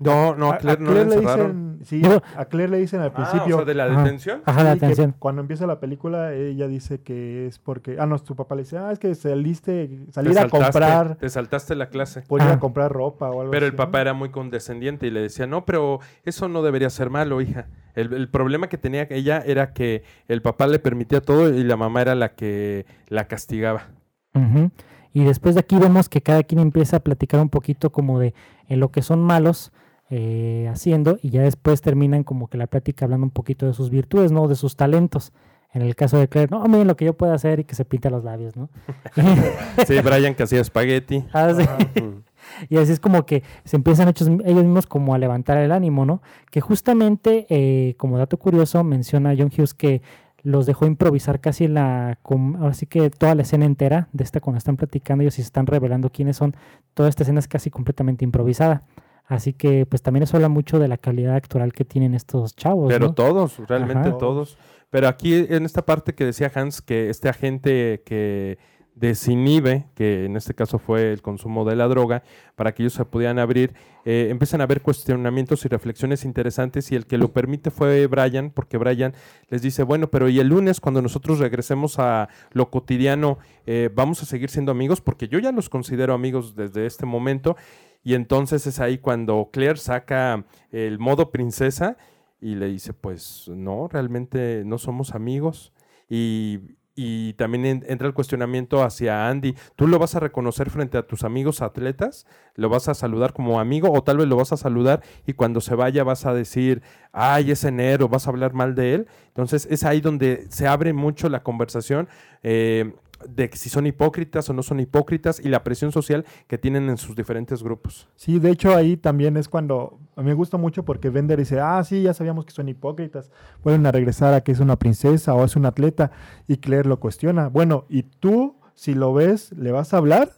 [0.00, 1.78] No, no, a, a Claire no la le encerraron.
[1.80, 4.04] dicen, sí, Digo- a Claire le dicen al Ah, principio, o sea, de la Ajá.
[4.04, 4.42] detención.
[4.44, 5.16] Ajá, la atención.
[5.18, 8.78] cuando empieza la película, ella dice que es porque, ah, no, tu papá le dice,
[8.78, 12.22] ah, es que saliste, Te salir a comprar, Te saltaste la clase.
[12.28, 12.52] por ir Ah.
[12.52, 14.02] a comprar ropa o algo Pero el papá ¿no?
[14.02, 17.66] era muy condescendiente y le decía, no, pero eso no debería ser malo, hija.
[17.96, 21.76] El, el problema que tenía ella era que el papá le permitía todo y la
[21.76, 23.88] mamá era la que la castigaba.
[24.34, 24.70] Ujú.
[25.18, 28.34] Y después de aquí vemos que cada quien empieza a platicar un poquito como de
[28.68, 29.72] en lo que son malos
[30.10, 33.90] eh, haciendo y ya después terminan como que la plática hablando un poquito de sus
[33.90, 34.46] virtudes, ¿no?
[34.46, 35.32] De sus talentos.
[35.72, 37.84] En el caso de Claire, no, miren lo que yo puedo hacer y que se
[37.84, 38.68] pinta los labios, ¿no?
[39.88, 41.24] Sí, Brian que hacía espagueti.
[41.32, 42.00] Ah, sí.
[42.00, 42.22] Mm.
[42.70, 46.06] Y así es como que se empiezan ellos, ellos mismos como a levantar el ánimo,
[46.06, 46.22] ¿no?
[46.52, 50.00] Que justamente, eh, como dato curioso, menciona John Hughes que
[50.42, 52.18] los dejó improvisar casi la,
[52.60, 55.66] así que toda la escena entera de esta cuando están platicando ellos y se están
[55.66, 56.54] revelando quiénes son,
[56.94, 58.82] toda esta escena es casi completamente improvisada.
[59.24, 62.88] Así que pues también eso habla mucho de la calidad actoral que tienen estos chavos.
[62.88, 63.14] Pero ¿no?
[63.14, 64.18] todos, realmente Ajá.
[64.18, 64.56] todos.
[64.90, 68.58] Pero aquí en esta parte que decía Hans, que este agente que
[68.98, 72.22] desinhibe, que en este caso fue el consumo de la droga,
[72.56, 73.74] para que ellos se pudieran abrir,
[74.04, 78.50] eh, empiezan a haber cuestionamientos y reflexiones interesantes y el que lo permite fue Brian,
[78.50, 79.14] porque Brian
[79.48, 84.22] les dice, bueno, pero y el lunes cuando nosotros regresemos a lo cotidiano, eh, vamos
[84.22, 87.56] a seguir siendo amigos, porque yo ya los considero amigos desde este momento.
[88.04, 91.96] Y entonces es ahí cuando Claire saca el modo princesa
[92.40, 95.72] y le dice, pues no, realmente no somos amigos.
[96.08, 96.60] Y,
[97.00, 99.54] y también en- entra el cuestionamiento hacia Andy.
[99.76, 102.26] ¿Tú lo vas a reconocer frente a tus amigos atletas?
[102.56, 103.92] ¿Lo vas a saludar como amigo?
[103.92, 106.82] ¿O tal vez lo vas a saludar y cuando se vaya vas a decir,
[107.12, 109.06] ay, es enero, vas a hablar mal de él?
[109.28, 112.08] Entonces es ahí donde se abre mucho la conversación.
[112.42, 112.92] eh,
[113.26, 116.96] de si son hipócritas o no son hipócritas y la presión social que tienen en
[116.96, 118.08] sus diferentes grupos.
[118.16, 122.02] Sí, de hecho ahí también es cuando me gusta mucho porque Bender dice, ah, sí,
[122.02, 123.30] ya sabíamos que son hipócritas,
[123.62, 126.10] vuelven a regresar a que es una princesa o es un atleta
[126.46, 127.48] y Claire lo cuestiona.
[127.48, 130.30] Bueno, ¿y tú, si lo ves, le vas a hablar?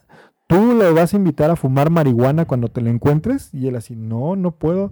[0.47, 3.53] ¿Tú le vas a invitar a fumar marihuana cuando te lo encuentres?
[3.53, 4.91] Y él así, no, no puedo,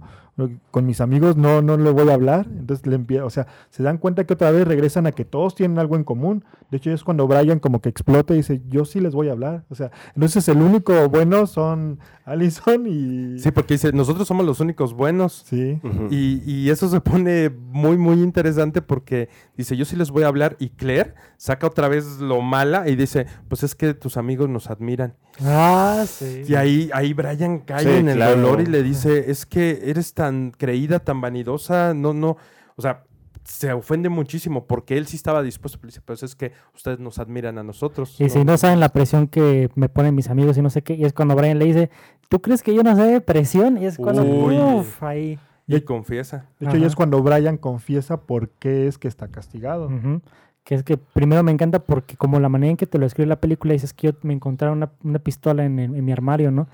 [0.70, 2.46] con mis amigos no, no le voy a hablar.
[2.50, 5.54] Entonces le empieza, o sea, se dan cuenta que otra vez regresan a que todos
[5.54, 6.44] tienen algo en común.
[6.70, 9.32] De hecho es cuando Brian como que explota y dice, yo sí les voy a
[9.32, 9.64] hablar.
[9.70, 13.38] O sea, entonces el único bueno son Allison y...
[13.40, 15.42] Sí, porque dice, nosotros somos los únicos buenos.
[15.46, 15.80] Sí.
[16.10, 20.28] Y, y eso se pone muy, muy interesante porque dice, yo sí les voy a
[20.28, 20.56] hablar.
[20.60, 24.70] Y Claire saca otra vez lo mala y dice, pues es que tus amigos nos
[24.70, 25.14] admiran.
[25.42, 26.42] Ah, sí.
[26.46, 28.36] Y ahí, ahí Brian cae Sí, en el claro.
[28.40, 32.36] dolor y le dice, es que eres tan creída, tan vanidosa, no, no,
[32.76, 33.04] o sea,
[33.44, 37.18] se ofende muchísimo porque él sí estaba dispuesto, pero dice, pues es que ustedes nos
[37.18, 38.20] admiran a nosotros.
[38.20, 38.28] Y ¿no?".
[38.30, 41.04] si no saben la presión que me ponen mis amigos y no sé qué, y
[41.04, 41.90] es cuando Brian le dice,
[42.28, 43.78] ¿tú crees que yo no sé de presión?
[43.78, 44.58] Y es cuando, Uy.
[44.58, 45.38] uff, ahí.
[45.66, 46.46] Y confiesa.
[46.58, 49.86] De hecho, ya es cuando Brian confiesa por qué es que está castigado.
[49.86, 50.20] Ujú.
[50.64, 53.28] Que es que primero me encanta porque como la manera en que te lo escribe
[53.28, 56.50] la película, dices que yo me encontraron una, una pistola en, en- en mi armario,
[56.50, 56.68] ¿no?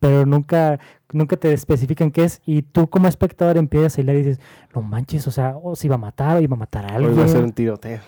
[0.00, 0.80] Pero nunca,
[1.12, 2.40] nunca te especifican qué es.
[2.46, 4.40] Y tú como espectador empiezas a hilar y dices,
[4.74, 7.18] no manches, o sea, o si iba a matar o iba a matar a alguien.
[7.18, 8.00] va a ser un tiroteo.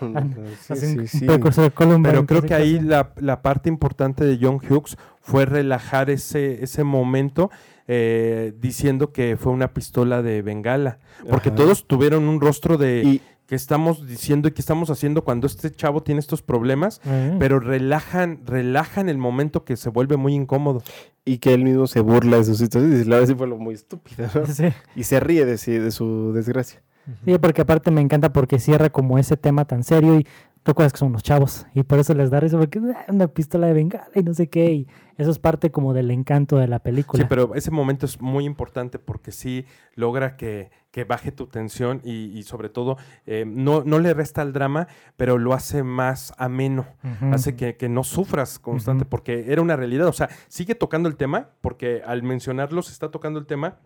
[0.63, 1.27] Sí, sí, sí.
[1.27, 6.83] Pero creo que ahí la, la parte importante de John Hughes fue relajar ese, ese
[6.83, 7.51] momento
[7.89, 10.99] eh, diciendo que fue una pistola de bengala.
[11.29, 11.57] Porque Ajá.
[11.57, 15.71] todos tuvieron un rostro de Y qué estamos diciendo y qué estamos haciendo cuando este
[15.71, 17.01] chavo tiene estos problemas.
[17.05, 17.37] Eh.
[17.39, 20.83] Pero relajan, relajan el momento que se vuelve muy incómodo.
[21.25, 23.47] y que él mismo se burla de su situación y dice, la verdad sí fue
[23.47, 24.45] lo muy estúpido, ¿no?
[24.47, 24.65] Sí.
[24.97, 26.83] Y se ríe de, sí- de su desgracia.
[27.25, 30.27] Sí, porque aparte me encanta porque cierra como ese tema tan serio y
[30.65, 33.29] tú acuerdas que son unos chavos y por eso les da risa porque "Ah, una
[33.29, 34.87] pistola de bengala y no sé qué y
[35.19, 37.23] eso es parte como del encanto de la película.
[37.23, 42.01] Sí, pero ese momento es muy importante porque sí logra que, que baje tu tensión
[42.05, 42.97] y, y sobre todo
[43.27, 46.87] eh, no, no le resta al drama, pero lo hace más ameno.
[47.05, 47.35] Ujú.
[47.35, 49.11] hace que, que no sufras constante, Ujú.
[49.11, 50.07] porque era una realidad.
[50.07, 53.79] O sea, sigue tocando el tema, porque al mencionarlo se está tocando el tema,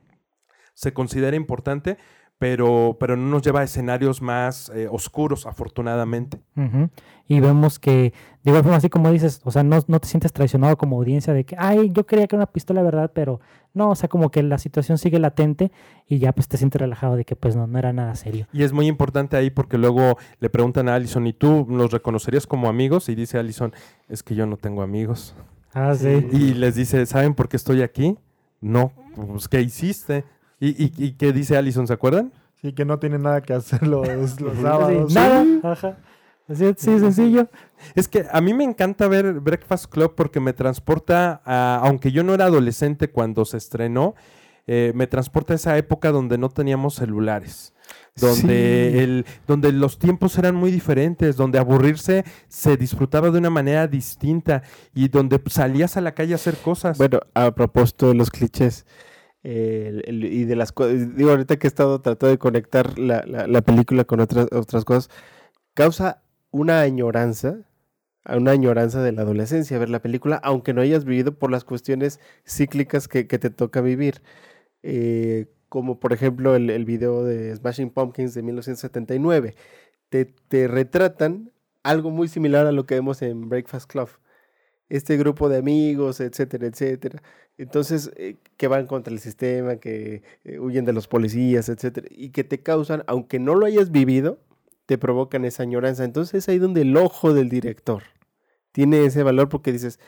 [0.74, 1.96] se considera importante,
[2.38, 6.38] pero, pero no nos lleva a escenarios más eh, oscuros, afortunadamente.
[7.28, 8.12] Y vemos que,
[8.42, 11.32] de igual forma, así como dices, o sea, no, no te sientes traicionado como audiencia
[11.32, 13.40] de que, ay, yo creía que era una pistola verdad, pero
[13.72, 15.72] no, o sea, como que la situación sigue latente
[16.06, 18.46] y ya pues te sientes relajado de que pues no, no era nada serio.
[18.52, 22.46] Y es muy importante ahí porque luego le preguntan a Allison, ¿y tú los reconocerías
[22.46, 23.08] como amigos?
[23.08, 23.72] Y dice Allison,
[24.08, 25.34] es que yo no tengo amigos.
[25.72, 26.26] Ah, sí.
[26.32, 28.16] Y les dice, ¿saben por qué estoy aquí?
[28.60, 30.24] No, pues ¿qué hiciste?
[30.60, 31.86] ¿Y, y, y qué dice Allison?
[31.86, 32.32] ¿Se acuerdan?
[32.62, 34.06] Sí, que no tiene nada que hacer los,
[34.40, 35.14] los Sí, sábados.
[35.14, 35.96] nada, ajá.
[36.48, 37.48] Así, sí, sencillo.
[37.96, 42.22] Es que a mí me encanta ver Breakfast Club porque me transporta, a, aunque yo
[42.22, 44.14] no era adolescente cuando se estrenó,
[44.68, 47.72] eh, me transporta a esa época donde no teníamos celulares.
[48.16, 48.98] Donde, Sí.
[48.98, 54.62] el, donde los tiempos eran muy diferentes, donde aburrirse se disfrutaba de una manera distinta
[54.94, 56.96] y donde salías a la calle a hacer cosas.
[56.96, 58.86] Bueno, a propósito de los clichés
[60.06, 63.46] el- y de las cosas, digo, ahorita que he estado tratando de conectar la, la-
[63.46, 65.10] la película con otras, otras cosas,
[65.74, 67.58] causa una añoranza,
[68.28, 72.20] una añoranza de la adolescencia ver la película, aunque no hayas vivido por las cuestiones
[72.46, 74.22] cíclicas que, que te toca vivir.
[74.82, 79.54] Eh, como por ejemplo el, el video de Smashing Pumpkins de 1979.
[80.08, 81.50] Te, te retratan
[81.82, 84.08] algo muy similar a lo que vemos en Breakfast Club
[84.88, 87.22] este grupo de amigos, etcétera, etcétera.
[87.58, 92.30] Entonces, eh, que van contra el sistema, que eh, huyen de los policías, etcétera, y
[92.30, 94.38] que te causan, aunque no lo hayas vivido,
[94.86, 96.04] te provocan esa añoranza.
[96.04, 98.02] Entonces, es ahí donde el ojo del director
[98.72, 99.98] tiene ese valor porque dices,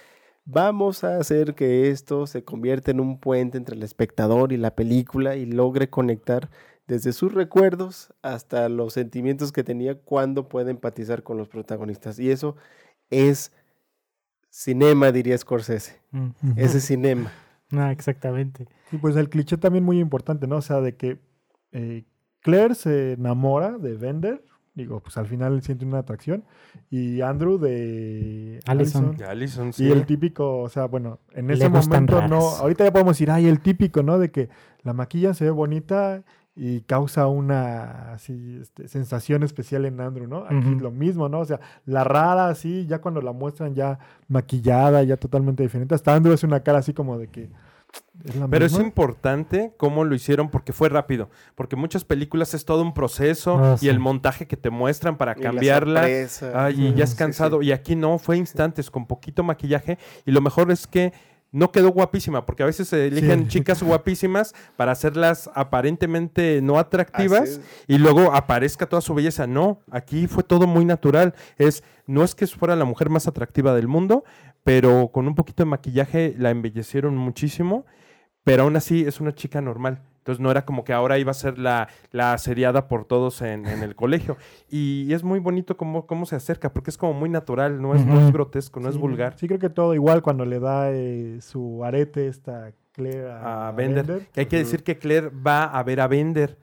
[0.45, 4.75] vamos a hacer que esto se convierta en un puente entre el espectador y la
[4.75, 6.51] película y logre conectar
[6.87, 12.19] desde sus recuerdos hasta los sentimientos que tenía cuando puede empatizar con los protagonistas.
[12.19, 12.57] Y eso
[13.11, 13.53] es
[14.59, 16.01] cinema, diría Scorsese.
[16.11, 16.31] Mm.
[16.57, 17.31] Ese es cinema.
[17.73, 18.67] Ah, exactamente.
[18.91, 20.57] Y pues el cliché también muy importante, ¿no?
[20.57, 21.19] O sea, de que
[21.73, 22.05] eh,
[22.41, 24.45] Claire se enamora de Bender.
[24.75, 26.45] Digo, pues al final siente una atracción.
[26.89, 29.17] Y Andrew de Allison.
[29.17, 32.39] De Allison, Y el típico, o sea, bueno, en ese momento no.
[32.39, 34.19] Ahorita ya podemos decir, ay, el típico, ¿no?
[34.19, 34.49] De que
[34.83, 36.23] la maquilla se ve bonita
[36.61, 40.45] y causa una así, este, sensación especial en Andrew, ¿no?
[40.45, 40.81] Aquí Ujú.
[40.81, 41.39] lo mismo, ¿no?
[41.39, 45.95] O sea, la rara así, ya cuando la muestran ya maquillada, ya totalmente diferente.
[45.95, 47.49] Hasta Andrew es una cara así como de que.
[48.25, 51.31] ¿es la Pero es importante cómo lo hicieron porque fue rápido.
[51.55, 53.89] Porque muchas películas es todo un proceso Ah, y sí.
[53.89, 56.03] el montaje que te muestran para Y cambiarla.
[56.03, 57.19] Ay, y ya es Sí, sí.
[57.19, 57.63] cansado.
[57.63, 59.97] Y aquí no, fue instantes, con poquito maquillaje.
[60.27, 61.13] Y lo mejor es que
[61.51, 63.49] no quedó guapísima, porque a veces se eligen Sí.
[63.49, 69.47] chicas guapísimas para hacerlas aparentemente no atractivas y luego aparezca toda su belleza.
[69.47, 71.35] No, aquí fue todo muy natural.
[71.57, 74.25] Es, no es que fuera la mujer más atractiva del mundo,
[74.65, 77.87] pero con un poquito de maquillaje la embellecieron muchísimo,
[78.45, 80.03] pero aún así es una chica normal.
[80.29, 83.65] Entonces no era como que ahora iba a ser la, la asediada por todos en,
[83.65, 84.37] en el colegio.
[84.71, 88.05] Y es muy bonito cómo, cómo se acerca, porque es como muy natural, no es,
[88.05, 89.39] no es grotesco, no es vulgar.
[89.39, 93.73] Sí, creo que todo igual cuando le da eh, su arete esta Claire a, a
[93.73, 94.05] Bender.
[94.05, 94.29] Bender.
[94.31, 96.59] Que hay que decir que Claire va a ver a Bender.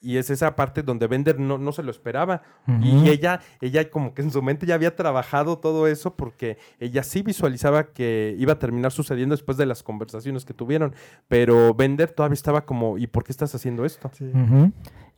[0.00, 2.42] Y es esa parte donde Bender no, no se lo esperaba.
[2.80, 7.02] Y ella, ella como que en su mente ya había trabajado todo eso porque ella
[7.02, 10.94] sí visualizaba que iba a terminar sucediendo después de las conversaciones que tuvieron.
[11.26, 14.08] Pero Bender todavía estaba como, ¿y por qué estás haciendo esto?
[14.16, 14.30] Sí.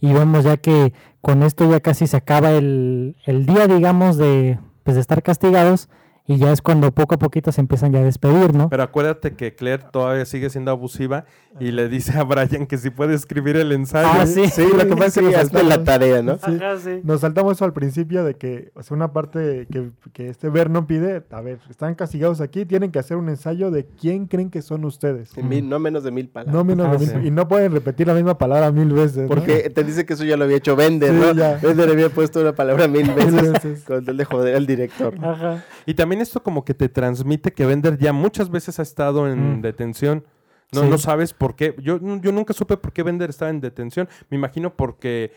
[0.00, 4.58] Y vemos ya que con esto ya casi se acaba el, el día, digamos, de,
[4.82, 5.90] pues, de estar castigados.
[6.30, 8.68] Y ya es cuando poco a poquito se empiezan ya a despedir, ¿no?
[8.68, 11.24] Pero acuérdate que Claire todavía sigue siendo abusiva
[11.58, 14.08] y le dice a Brian que si puede escribir el ensayo.
[14.12, 14.46] Ah, sí.
[14.46, 16.36] Sí, lo que pasa es que Sí, hazte la hasta- tarea, ¿no?
[16.36, 16.56] Sí.
[16.56, 17.00] Ajá, sí.
[17.02, 20.86] Nos saltamos eso al principio de que, o sea, una parte que, que este Vernon
[20.86, 24.62] pide, a ver, están castigados aquí, tienen que hacer un ensayo de quién creen que
[24.62, 25.36] son ustedes.
[25.36, 26.54] Mil- no menos de mil palabras.
[26.54, 27.26] No menos Ah, de mil- sí.
[27.26, 29.22] y no pueden repetir la misma palabra mil veces.
[29.22, 29.26] ¿no?
[29.28, 31.32] Porque te dice que eso ya lo había hecho Bender, Sí, ¿no?
[31.32, 31.56] ya.
[31.60, 33.82] Bender había puesto una palabra mil veces veces.
[33.84, 35.14] con tal de joder al director.
[35.20, 35.64] Ajá.
[35.86, 39.58] Y también esto como que te transmite que Bender ya muchas veces ha estado en
[39.58, 39.62] Mm.
[39.62, 40.24] detención.
[40.72, 40.88] No, Sí.
[40.88, 41.74] no sabes por qué.
[41.82, 44.08] Yo, yo nunca supe por qué Bender estaba en detención.
[44.30, 45.32] Me imagino porque...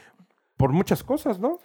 [0.57, 1.57] Por muchas cosas, ¿no?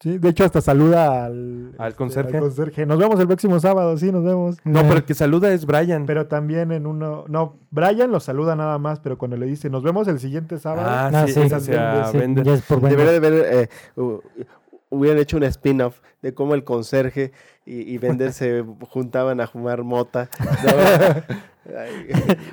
[0.00, 2.38] Sí, de hecho, hasta saluda al, Al este, conserje.
[2.40, 2.84] conserje.
[2.86, 4.56] Nos vemos el próximo sábado, sí, nos vemos.
[4.64, 6.06] No, Eh, pero el que saluda es Brian.
[6.06, 7.24] Pero también en uno.
[7.28, 10.88] No, Brian lo saluda nada más, pero cuando le dice nos vemos el siguiente sábado.
[10.90, 11.48] Ah, sí, sí.
[11.60, 12.44] sí, Bender.
[12.44, 12.98] ya es por Bender.
[12.98, 13.68] Debería de ver, eh,
[14.92, 17.32] hubieran hecho un spin-off de cómo el conserje
[17.64, 20.28] y, y Bender se juntaban a fumar mota.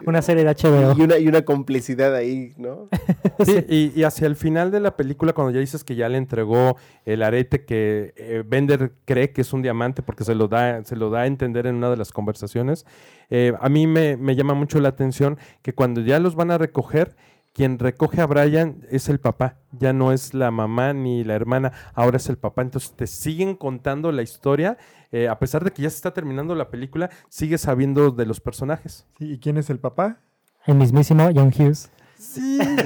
[0.05, 0.95] Una serie de HBO.
[0.97, 2.89] y, una, y una complicidad ahí, ¿no?
[3.43, 6.17] Sí, y, y hacia el final de la película, cuando ya dices que ya le
[6.17, 10.83] entregó el arete que eh, Bender cree que es un diamante porque se lo da,
[10.83, 12.85] se lo da a entender en una de las conversaciones,
[13.29, 16.57] eh, a mí me, me llama mucho la atención que cuando ya los van a
[16.57, 17.15] recoger,
[17.53, 21.71] quien recoge a Brian es el papá, ya no es la mamá ni la hermana,
[21.93, 22.61] ahora es el papá.
[22.61, 24.77] Entonces te siguen contando la historia,
[25.11, 28.39] eh, a pesar de que ya se está terminando la película, sigues sabiendo de los
[28.39, 29.07] personajes.
[29.17, 30.19] Sí, ¿Y quién es el papá?
[30.65, 31.91] El mismísimo John Hughes.
[32.19, 32.59] Sí.
[32.59, 32.77] Eso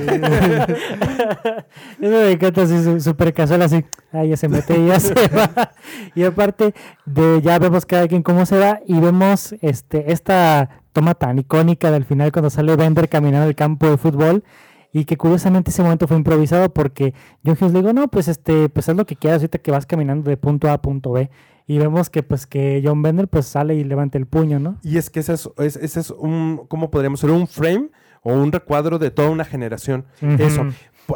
[2.00, 3.84] me encanta así, súper casual, así.
[4.12, 5.72] Ahí ya se mete y ya se va.
[6.14, 11.16] Y aparte, de ya vemos cada quien cómo se va y vemos este esta toma
[11.16, 14.44] tan icónica del final cuando sale Bender caminando al campo de fútbol
[14.94, 17.14] y que curiosamente ese momento fue improvisado porque
[17.44, 19.86] John Hughes le digo, no, pues este, pues haz lo que quieras ahorita que vas
[19.88, 21.30] caminando de punto A a punto B.
[21.66, 24.78] Y vemos que pues que John Bender pues sale y levanta el puño, ¿no?
[24.84, 27.32] Y es que ese es, es- ese es un, ¿cómo podríamos ser?
[27.32, 27.90] Un frame
[28.22, 30.06] o un recuadro de toda una generación.
[30.22, 30.66] Eso.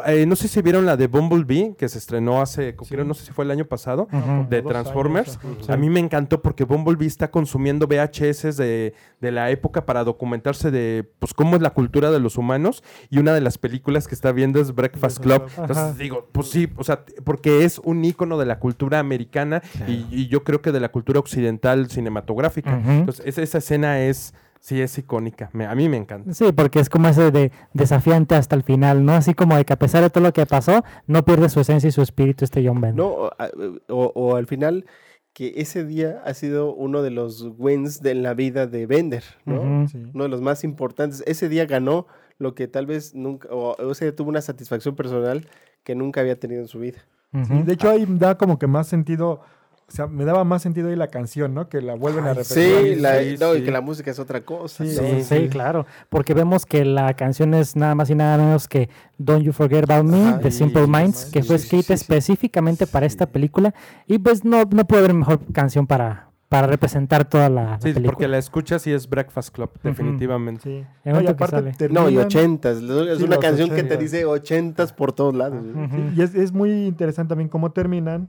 [0.06, 3.24] Eh, no sé si vieron la de Bumblebee, que se estrenó hace, creo, no sé
[3.24, 4.08] si fue el año pasado,
[4.48, 5.38] de Transformers.
[5.44, 5.70] años.
[5.70, 10.70] A mí me encantó porque Bumblebee está consumiendo VHS de, de la época para documentarse
[10.70, 12.82] de pues cómo es la cultura de los humanos.
[13.10, 15.44] Y una de las películas que está viendo es Breakfast Club.
[15.46, 15.62] Ajá.
[15.62, 20.06] Entonces digo, pues sí, o sea, porque es un ícono de la cultura americana y,
[20.10, 22.80] y yo creo que de la cultura occidental cinematográfica.
[22.86, 25.50] Entonces, esa, esa escena es, sí, es icónica.
[25.52, 26.32] Me- a mí me encanta.
[26.34, 29.12] Sí, porque es como ese de desafiante hasta el final, ¿no?
[29.12, 31.88] Así como de que a pesar de todo lo que pasó, no pierde su esencia
[31.88, 32.96] y su espíritu este John Bender.
[32.96, 33.50] No, o, a-
[33.88, 34.84] o- o al final
[35.32, 39.86] que ese día ha sido uno de los wins de la vida de Bender, ¿no?
[39.88, 39.98] Sí.
[40.12, 41.22] Uno de los más importantes.
[41.26, 42.06] Ese día ganó
[42.38, 45.46] lo que tal vez nunca, o, o sea, tuvo una satisfacción personal
[45.84, 46.98] que nunca había tenido en su vida.
[47.46, 49.40] Sí, de hecho, ahí da como que más sentido
[49.88, 51.68] o sea, me daba más sentido ahí la canción, ¿no?
[51.68, 52.54] Que la vuelven a Ay, repetir.
[52.84, 53.64] Sí, Sí, la- sí, no, y sí.
[53.64, 54.84] que la música es otra cosa.
[54.84, 55.02] Sí, ¿no?
[55.08, 55.40] Sí, sí.
[55.42, 55.86] sí, claro.
[56.10, 59.90] Porque vemos que la canción es nada más y nada menos que Don't You Forget
[59.90, 61.96] About Me Ajá, de sí, Simple sí, Minds, sí, que sí, fue sí, escrita sí,
[61.96, 62.12] sí.
[62.12, 63.30] específicamente para esta Sí.
[63.32, 63.74] película.
[64.06, 67.84] Y pues no, no puede haber mejor canción para, para representar toda la, la Sí,
[67.84, 68.06] película.
[68.12, 70.62] porque la escuchas y es Breakfast Club, definitivamente.
[70.64, 70.84] Sí.
[71.04, 71.70] El No, y aparte sale.
[71.90, 72.76] No, y terminan- ochentas.
[72.82, 73.98] Es Sí, una canción que te ochentas.
[74.00, 75.64] dice ochentas por todos lados.
[75.64, 75.70] ¿eh?
[75.78, 75.96] Ujú.
[75.96, 78.28] Sí, y es, es muy interesante también cómo terminan.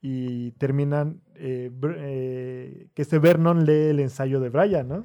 [0.00, 5.02] Y terminan eh, eh, que este Vernon lee el ensayo de Brian, ¿no?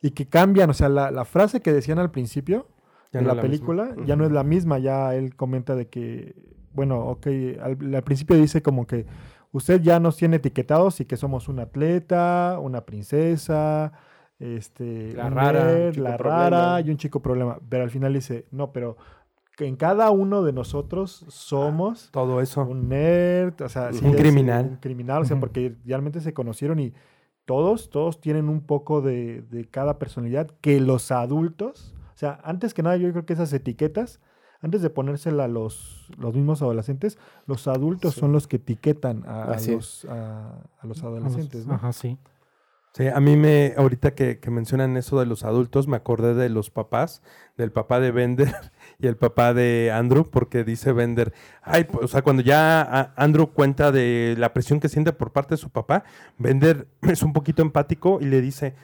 [0.00, 2.66] Y que cambian, o sea, la, la frase que decían al principio
[3.12, 3.42] no la, misma.
[3.42, 4.78] película ya no es la misma.
[4.78, 6.34] Ya él comenta de que,
[6.72, 7.26] bueno, ok,
[7.62, 9.06] al, al principio dice como que
[9.52, 13.92] usted ya nos tiene etiquetados y que somos un atleta, una princesa,
[14.38, 16.50] este, La rara, la problema.
[16.50, 17.58] rara y un chico problema.
[17.68, 18.96] Pero al final dice, no, pero
[19.66, 22.62] en cada uno de nosotros somos Todo eso.
[22.62, 24.66] un nerd, o sea, sí Un criminal.
[24.70, 26.92] Un criminal, o sea, porque realmente se conocieron y
[27.44, 32.74] todos, todos tienen un poco de, de cada personalidad que los adultos, o sea, antes
[32.74, 34.20] que nada yo creo que esas etiquetas,
[34.62, 38.20] antes de ponérsela a los, los mismos adolescentes, los adultos Sí.
[38.20, 41.74] son los que etiquetan a, los, a, a los adolescentes, ¿no?
[41.74, 42.18] Ajá, sí.
[42.92, 46.48] Sí, a mí me, ahorita que, que mencionan eso de los adultos, me acordé de
[46.48, 47.22] los papás,
[47.56, 48.52] del papá de Bender
[48.98, 51.32] y el papá de Andrew, porque dice Bender,
[51.62, 55.54] ay, pues, o sea, cuando ya Andrew cuenta de la presión que siente por parte
[55.54, 56.02] de su papá,
[56.36, 58.74] Bender es un poquito empático y le dice,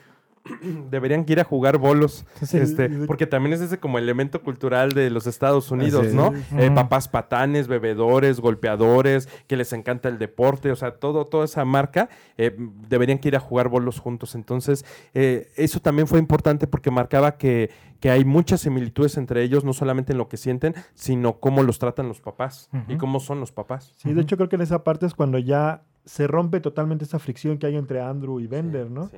[0.91, 5.27] deberían ir a jugar bolos, este, porque también es ese como elemento cultural de los
[5.27, 6.13] Estados Unidos.
[6.13, 6.33] ¿no?
[6.57, 11.65] Eh, papás patanes, bebedores, golpeadores, que les encanta el deporte, o sea, todo, toda esa
[11.65, 12.55] marca, eh,
[12.87, 14.35] deberían que ir a jugar bolos juntos.
[14.35, 19.63] Entonces, eh, eso también fue importante porque marcaba que, que hay muchas similitudes entre ellos,
[19.63, 23.39] no solamente en lo que sienten, sino cómo los tratan los papás y cómo son
[23.39, 23.93] los papás.
[23.97, 27.19] Sí, de hecho creo que en esa parte es cuando ya se rompe totalmente esa
[27.19, 29.09] fricción que hay entre Andrew y Bender, ¿no?
[29.09, 29.17] Sí.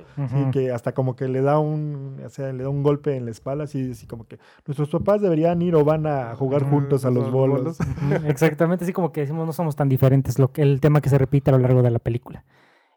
[0.52, 3.30] Que hasta como que le da un, o sea, le da un golpe en la
[3.30, 7.10] espalda, así, así como que nuestros papás deberían ir o van a jugar juntos a
[7.10, 7.78] los los bolos.
[8.26, 11.18] Exactamente, así como que decimos, no somos tan diferentes, lo que, el tema que se
[11.18, 12.44] repite a lo largo de la película.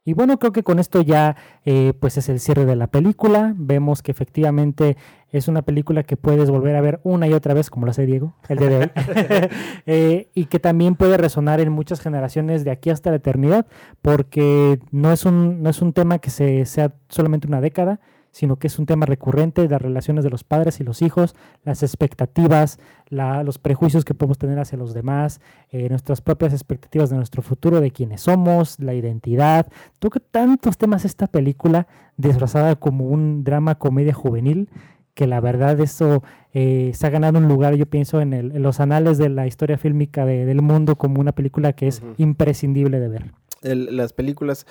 [0.06, 3.54] Y bueno, creo que con esto ya eh, pues es el cierre de la película.
[3.56, 4.98] Vemos que efectivamente
[5.32, 8.06] es una película que puedes volver a ver una y otra vez, como lo hace
[8.06, 8.92] Diego, el día de hoy.
[9.86, 13.66] Eh, y que también puede resonar en muchas generaciones de aquí hasta la eternidad,
[14.02, 18.00] porque no es un, no es un tema que se, sea solamente una década,
[18.34, 21.84] sino que es un tema recurrente, las relaciones de los padres y los hijos, las
[21.84, 25.40] expectativas, la- los prejuicios que podemos tener hacia los demás,
[25.72, 29.68] eh, nuestras propias expectativas de nuestro futuro, de quiénes somos, la identidad.
[30.00, 34.68] Toca tantos temas esta película, disfrazada como un drama comedia juvenil,
[35.14, 38.62] que la verdad eso eh, se ha ganado un lugar, yo pienso, en, el- en
[38.64, 43.00] los anales de la historia fílmica de- del mundo como una película que es imprescindible
[43.00, 43.32] de ver.
[43.62, 44.66] El- las películas,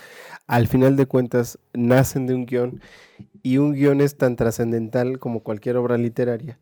[0.46, 2.80] al final de cuentas, nacen de un guion
[3.42, 6.58] y un guion es tan trascendental como cualquier obra literaria.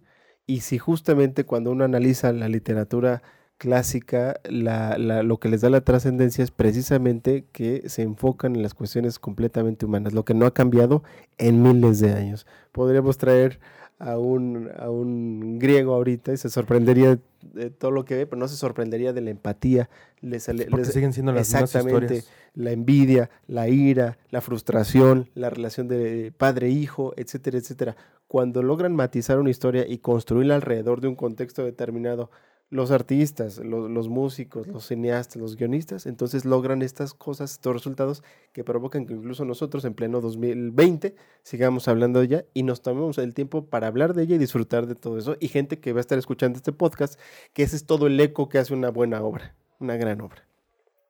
[0.46, 3.22] Y si justamente cuando uno analiza la literatura
[3.60, 8.62] clásica, la- la- lo que les da la trascendencia es precisamente que se enfocan en
[8.62, 11.02] las cuestiones completamente humanas, lo que no ha cambiado
[11.36, 12.46] en miles de años.
[12.72, 13.60] Podríamos traer
[13.98, 17.18] a un, a un griego ahorita y se sorprendería
[17.52, 19.90] de todo lo que ve, pero no se sorprendería de la empatía.
[20.22, 22.14] Le sale- Porque les- siguen siendo las mismas Exactamente.
[22.16, 22.30] historias.
[22.54, 27.94] la envidia, la ira, la frustración, la relación de padre-hijo, etcétera, etcétera.
[28.26, 32.30] Cuando logran matizar una historia y construirla alrededor de un contexto determinado,
[32.70, 38.22] los artistas, los, los músicos, los cineastas, los guionistas, entonces logran estas cosas, estos resultados
[38.52, 43.18] que provocan que incluso nosotros en pleno 2020 sigamos hablando de ella y nos tomemos
[43.18, 45.36] el tiempo para hablar de ella y disfrutar de todo eso.
[45.40, 47.18] Y gente que va a estar escuchando este podcast,
[47.52, 50.44] que ese es todo el eco que hace una buena obra, una gran obra.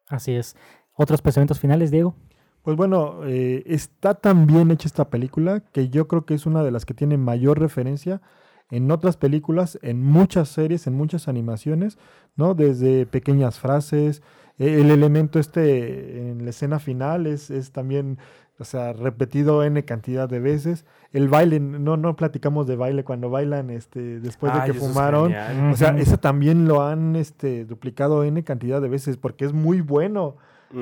[0.08, 0.56] Así es.
[0.94, 2.14] ¿Otros pensamientos finales, Diego?
[2.62, 6.62] Pues bueno, eh, está tan bien hecha esta película que yo creo que es una
[6.62, 8.20] de las que tiene mayor referencia
[8.70, 11.98] en otras películas, en muchas series, en muchas animaciones,
[12.36, 12.54] ¿no?
[12.54, 14.22] Desde pequeñas frases,
[14.58, 18.18] eh, el elemento este en la escena final es, es también,
[18.58, 20.84] o sea, repetido n cantidad de veces.
[21.12, 24.86] El baile, no, no platicamos de baile cuando bailan este, después Ay, de que es
[24.86, 25.34] fumaron.
[25.72, 29.80] O sea, eso también lo han este, duplicado n cantidad de veces porque es muy
[29.80, 30.36] bueno.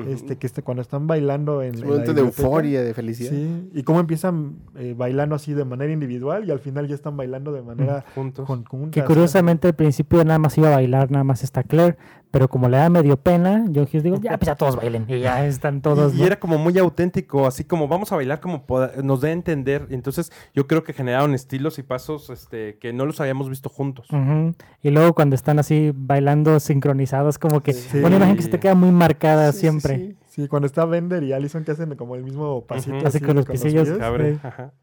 [0.07, 2.93] Este, que este, cuando están bailando en, Es en un la momento de euforia, de
[2.93, 3.31] felicidad.
[3.31, 7.17] Sí, y cómo empiezan eh, bailando así de manera individual y al final ya están
[7.17, 8.45] bailando de manera Juntos.
[8.45, 8.91] conjunta.
[8.91, 11.97] Que curiosamente al principio nada más iba a bailar, nada más está Claire,
[12.31, 15.19] pero como le da medio pena, yo Hughes digo, ya pues ya todos bailen, y
[15.21, 16.13] ya están todos.
[16.13, 19.29] Y, y era como muy auténtico, así como vamos a bailar como poda- nos dé
[19.29, 19.87] a entender.
[19.89, 24.05] Entonces, yo creo que generaron estilos y pasos este, que no los habíamos visto juntos.
[24.83, 27.97] Y luego cuando están así bailando sincronizados, como que Sí.
[27.97, 30.15] una imagen que se te queda muy marcada Sí, sí, siempre.
[30.27, 30.41] sí.
[30.41, 32.95] Sí, cuando está Bender y Allison que hacen como el mismo pasito.
[32.95, 33.07] Ujú.
[33.07, 33.87] Así así con los pisillos.
[33.87, 33.95] Sí.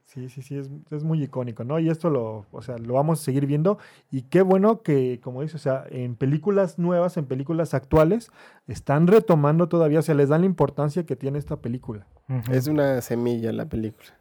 [0.05, 1.79] Sí, sí, sí, es, es muy icónico, ¿no?
[1.79, 3.79] Y esto lo, o sea, lo vamos a seguir viendo.
[4.11, 8.31] Y qué bueno que, como dice, o sea, en películas nuevas, en películas actuales,
[8.67, 12.07] están retomando todavía, o sea, les dan la importancia que tiene esta película.
[12.51, 14.19] Es una semilla la película.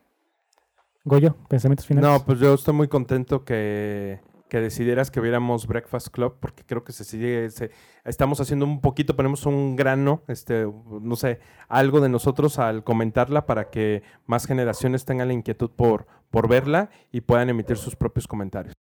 [1.05, 2.09] Goyo, pensamientos finales.
[2.09, 4.19] No, pues yo estoy muy contento que,
[4.49, 7.71] que decidieras que viéramos Breakfast Club, porque creo que se sigue, se-
[8.03, 10.67] estamos haciendo un poquito, ponemos un grano, este,
[11.01, 16.05] no sé, algo de nosotros al comentarla para que más generaciones tengan la inquietud por,
[16.29, 18.73] por verla y puedan emitir sus propios comentarios.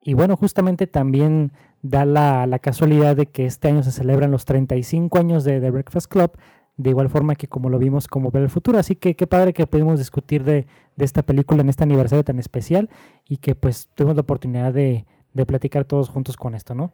[0.00, 4.44] Y bueno, justamente también da la, la casualidad de que este año se celebran los
[4.44, 6.32] 35 años de The Breakfast Club,
[6.78, 8.78] de igual forma que como lo vimos como ver el futuro.
[8.78, 10.66] Así que qué padre que pudimos discutir de,
[10.96, 12.88] de esta película en este aniversario tan especial
[13.28, 15.04] y que pues tuvimos la oportunidad de,
[15.34, 16.92] de platicar todos juntos con esto, ¿no?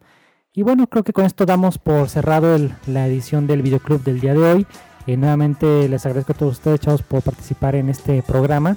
[0.53, 4.21] Y bueno, creo que con esto damos por cerrado el- la edición del videoclub del
[4.21, 4.67] día de hoy.
[5.07, 8.77] Eh, nuevamente les agradezco a todos ustedes, chavos, por participar en este programa.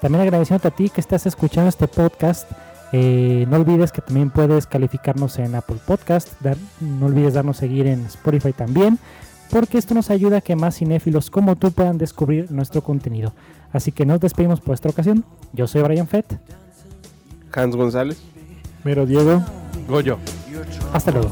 [0.00, 2.50] También agradeciéndote a ti que estás escuchando este podcast.
[2.92, 6.32] Eh, no olvides que también puedes calificarnos en Apple Podcast.
[6.40, 8.98] dar- no olvides darnos seguir en Spotify también.
[9.50, 13.32] Porque esto nos ayuda a que más cinéfilos como tú puedan descubrir nuestro contenido.
[13.72, 15.24] Así que nos despedimos por esta ocasión.
[15.52, 16.38] Yo soy Brian Fett.
[17.52, 18.18] Hans González.
[18.84, 19.42] Pero Diego,
[19.88, 20.18] Goyo.
[20.92, 21.30] Hasta luego.